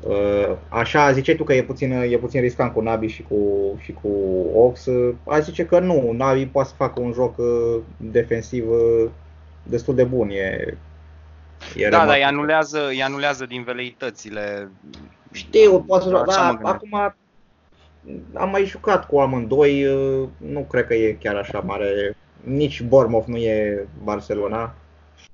[0.00, 3.38] Uh, așa, ziceai tu că e puțin, e puțin riscant cu Nabi și cu,
[3.78, 4.08] și cu
[4.54, 4.86] Ox.
[5.24, 9.10] A zice că nu, Nabi poate să facă un joc uh, defensiv uh,
[9.62, 10.30] destul de bun.
[10.30, 10.76] E,
[11.76, 14.70] e da, dar îi anulează, îi anulează din veleitățile.
[15.32, 17.14] Știu, poate să joc, dar acum
[18.34, 19.84] am mai jucat cu amândoi,
[20.36, 22.16] nu cred că e chiar așa mare.
[22.40, 24.74] Nici Bormov nu e Barcelona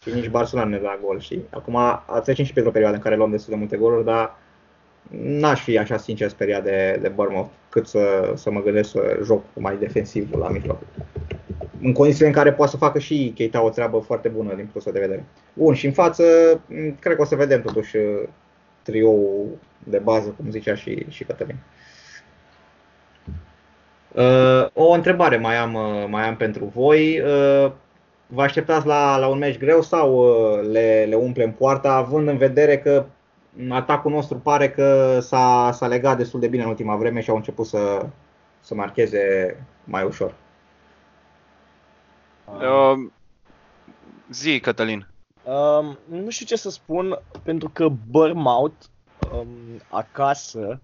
[0.02, 1.20] și nici Barcelona nu e la gol.
[1.20, 1.78] Și acum
[2.22, 4.36] trecem și pe o perioadă în care luăm destul de multe goluri, dar
[5.10, 9.44] n-aș fi așa sincer speriat de, de Bournemouth cât să, să mă gândesc să joc
[9.54, 10.78] mai defensiv la mijloc.
[11.82, 14.92] În condițiile în care poate să facă și Keita o treabă foarte bună din punctul
[14.92, 15.24] de vedere.
[15.52, 16.24] Bun, și în față,
[16.98, 18.28] cred că o să vedem totuși uh,
[18.82, 19.12] trio
[19.78, 21.56] de bază, cum zicea și, și Cătălin.
[24.14, 27.20] Uh, o întrebare mai am, uh, mai am pentru voi.
[27.20, 27.72] Uh,
[28.26, 32.36] vă așteptați la, la un meci greu sau uh, le, le umplem poarta, având în
[32.36, 33.04] vedere că
[33.68, 37.36] atacul nostru pare că s-a, s-a legat destul de bine în ultima vreme și au
[37.36, 38.06] început să,
[38.60, 40.34] să marcheze mai ușor.
[42.46, 43.10] Uh,
[44.30, 45.06] zi, Cătălin.
[45.44, 48.84] Uh, nu știu ce să spun, pentru că Bournemouth
[49.32, 49.48] um,
[49.88, 50.80] acasă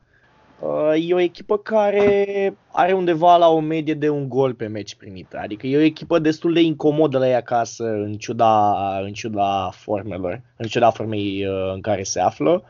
[0.61, 4.95] Uh, e o echipă care are undeva la o medie de un gol pe meci
[4.95, 5.35] primit.
[5.35, 10.43] Adică e o echipă destul de incomodă la ea acasă în ciuda, în ciuda formelor,
[10.57, 12.63] în ciuda formei uh, în care se află.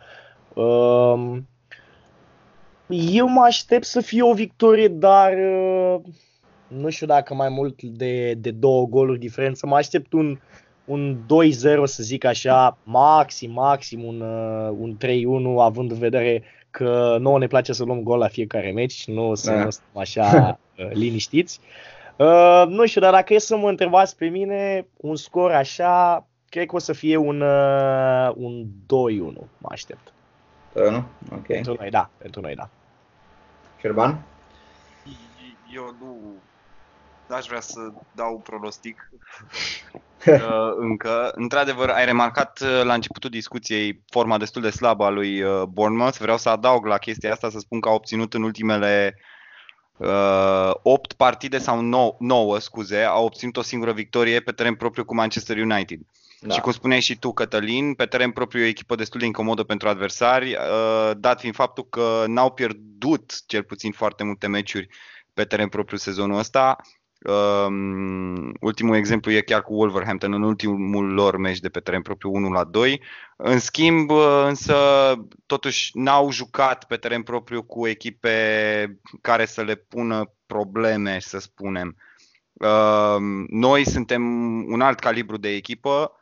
[0.54, 1.48] Um,
[2.88, 6.00] eu mă aștept să fie o victorie, dar uh,
[6.70, 9.66] nu știu dacă mai mult de, de două goluri diferență.
[9.66, 10.38] Mă aștept un,
[10.84, 14.20] un 2-0, să zic așa, maxim, maxim un,
[14.78, 15.00] un 3-1,
[15.58, 19.50] având în vedere că nouă ne place să luăm gol la fiecare meci, nu să
[19.50, 19.64] da.
[19.64, 21.60] nu stăm așa uh, liniștiți.
[22.16, 26.66] Uh, nu știu, dar dacă e să mă întrebați pe mine, un scor așa, cred
[26.66, 28.66] că o să fie un, uh, un 2-1,
[29.58, 30.12] mă aștept.
[30.72, 31.02] Uh,
[31.32, 31.46] ok.
[31.46, 32.68] Pentru noi, da, pentru noi, da.
[33.80, 34.24] Șerban?
[35.74, 36.16] Eu nu
[37.34, 39.10] aș vrea să dau pronostic
[40.26, 41.30] uh, încă.
[41.34, 46.16] Într-adevăr, ai remarcat uh, la începutul discuției forma destul de slabă a lui uh, Bournemouth.
[46.18, 49.18] Vreau să adaug la chestia asta să spun că a obținut în ultimele
[49.96, 55.04] uh, 8 partide sau 9, 9, scuze, a obținut o singură victorie pe teren propriu
[55.04, 55.98] cu Manchester United.
[56.40, 56.54] Da.
[56.54, 59.62] Și cum spuneai și tu, Cătălin, pe teren propriu e o echipă destul de incomodă
[59.62, 64.88] pentru adversari, uh, dat fiind faptul că n-au pierdut cel puțin foarte multe meciuri
[65.34, 66.76] pe teren propriu sezonul ăsta.
[67.22, 72.32] Um, ultimul exemplu e chiar cu Wolverhampton în ultimul lor meci de pe teren propriu
[72.32, 73.02] 1 la 2.
[73.36, 74.10] În schimb,
[74.46, 74.74] însă,
[75.46, 81.96] totuși n-au jucat pe teren propriu cu echipe care să le pună probleme, să spunem.
[82.52, 84.22] Um, noi suntem
[84.72, 86.19] un alt calibru de echipă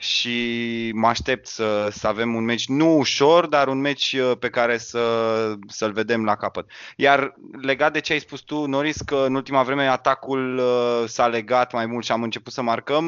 [0.00, 4.50] și mă aștept să, să avem un meci nu ușor, dar un meci uh, pe
[4.50, 6.70] care să, să-l vedem la capăt.
[6.96, 11.26] Iar legat de ce ai spus tu, Noris, că în ultima vreme atacul uh, s-a
[11.26, 13.04] legat mai mult și am început să marcăm,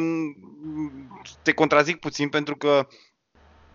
[1.43, 2.87] te contrazic puțin pentru că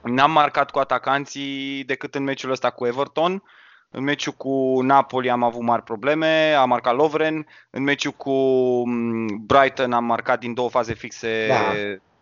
[0.04, 3.44] n-am marcat cu atacanții decât în meciul ăsta cu Everton.
[3.90, 7.48] În meciul cu Napoli am avut mari probleme, a marcat Lovren.
[7.70, 8.34] În meciul cu
[8.90, 11.56] mm, Brighton am marcat din două faze fixe da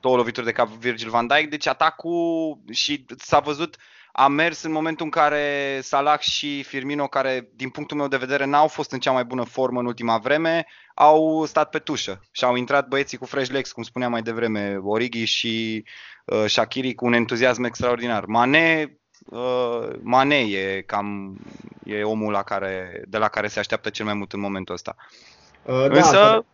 [0.05, 3.77] două lovituri de cap Virgil van Dijk, deci atacul și s-a văzut
[4.11, 8.45] a mers în momentul în care Salah și Firmino, care din punctul meu de vedere
[8.45, 12.43] n-au fost în cea mai bună formă în ultima vreme, au stat pe tușă și
[12.43, 15.83] au intrat băieții cu fresh legs, cum spuneam mai devreme, Origi și
[16.25, 18.25] uh, Shakiri cu un entuziasm extraordinar.
[18.25, 21.37] Mane uh, Mane e cam
[21.83, 24.95] e omul la care, de la care se așteaptă cel mai mult în momentul ăsta.
[25.63, 26.45] Uh, da, Însă,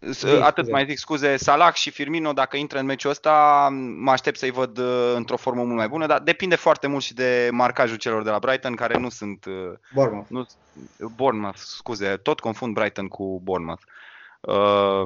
[0.00, 0.70] Zi, Atât scuze.
[0.70, 3.68] mai zic, scuze, Salah și Firmino, dacă intră în meciul ăsta,
[3.98, 7.14] mă aștept să-i văd uh, într-o formă mult mai bună, dar depinde foarte mult și
[7.14, 9.44] de marcajul celor de la Brighton, care nu sunt...
[9.44, 10.28] Uh, Bournemouth.
[10.28, 10.46] Nu,
[11.14, 13.82] Bournemouth, scuze, tot confund Brighton cu Bournemouth.
[14.40, 15.04] Uh,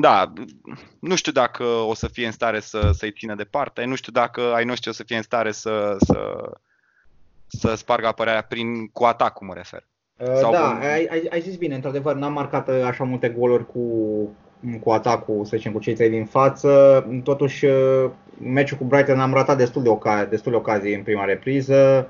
[0.00, 0.32] da,
[0.98, 4.54] nu știu dacă o să fie în stare să, să-i țină departe, nu știu dacă
[4.54, 6.50] ai noștri o să fie în stare să, să,
[7.46, 9.86] să spargă apărarea prin, cu atacul, mă refer.
[10.18, 10.88] Uh, Sau da, cum...
[10.88, 13.80] ai, ai, ai zis bine, într-adevăr, n-am marcat uh, așa multe goluri cu,
[14.80, 17.04] cu atacul, să zicem, cu cei trei din față.
[17.22, 21.24] Totuși, uh, meciul cu Brighton am ratat destul de, oca- destul de ocazii în prima
[21.24, 22.08] repriză.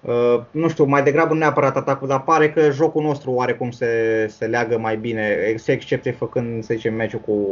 [0.00, 4.26] Uh, nu știu, mai degrabă nu neapărat atacul, dar pare că jocul nostru oarecum se,
[4.28, 7.46] se leagă mai bine, excepție făcând, să zicem, meciul cu,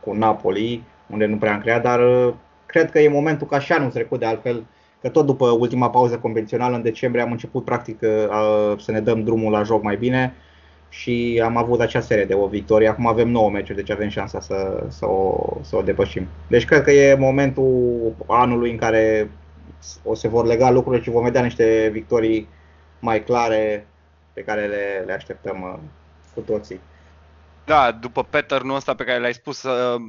[0.00, 2.34] cu Napoli, unde nu prea am creat, dar uh,
[2.66, 4.66] cred că e momentul ca și anul trecut de altfel,
[5.06, 7.98] că tot după ultima pauză convențională în decembrie am început practic
[8.78, 10.34] să ne dăm drumul la joc mai bine
[10.88, 12.88] și am avut acea serie de o victorie.
[12.88, 16.28] Acum avem 9 meciuri, deci avem șansa să, să, o, să o depășim.
[16.46, 19.30] Deci cred că e momentul anului în care
[20.02, 22.48] o se vor lega lucrurile și vom vedea niște victorii
[22.98, 23.86] mai clare
[24.32, 25.78] pe care le, le așteptăm uh,
[26.34, 26.80] cu toții.
[27.64, 30.00] Da, după pattern ăsta pe care l-ai spus, uh,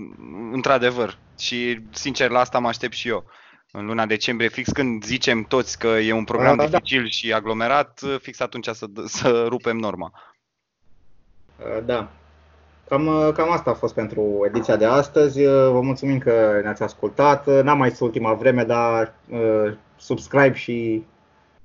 [0.51, 1.17] într-adevăr.
[1.39, 3.23] Și sincer la asta mă aștept și eu.
[3.77, 7.07] În luna decembrie, fix când zicem toți că e un program da, dificil da.
[7.07, 10.11] și aglomerat, fix atunci să, să rupem norma.
[11.59, 12.09] Uh, da.
[12.89, 15.45] Cam, uh, cam asta a fost pentru ediția de astăzi.
[15.45, 17.63] Uh, vă mulțumim că ne-ați ascultat.
[17.63, 21.03] N-am mai ultima vreme, dar uh, subscribe și,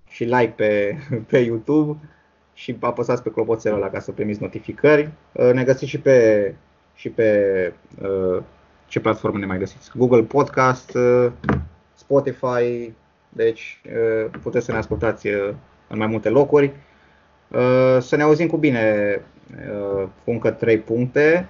[0.09, 0.99] și like pe,
[1.31, 1.99] pe YouTube
[2.55, 5.11] și apăsați pe clopoțelul ăla ca să primiți notificări.
[5.33, 6.55] Uh, ne găsiți și pe,
[6.95, 8.43] și pe uh,
[8.87, 9.91] ce platforme ne mai găsiți?
[9.95, 11.33] Google Podcast, uh,
[11.95, 12.93] Spotify,
[13.29, 15.55] deci uh, puteți să ne ascultați uh,
[15.89, 16.73] în mai multe locuri.
[17.49, 19.17] Uh, să ne auzim cu bine
[19.51, 21.49] uh, cu încă 3 puncte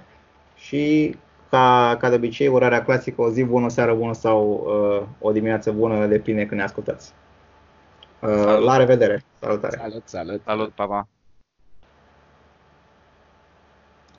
[0.55, 1.15] și
[1.49, 5.31] ca, ca de obicei, orarea clasică, o zi bună, o seară bună sau uh, o
[5.31, 7.13] dimineață bună, depinde când ne ascultați.
[8.19, 9.23] Uh, la revedere!
[9.39, 9.77] Salutare!
[9.77, 10.41] Salut, salut!
[10.45, 11.07] Salut, pa, pa!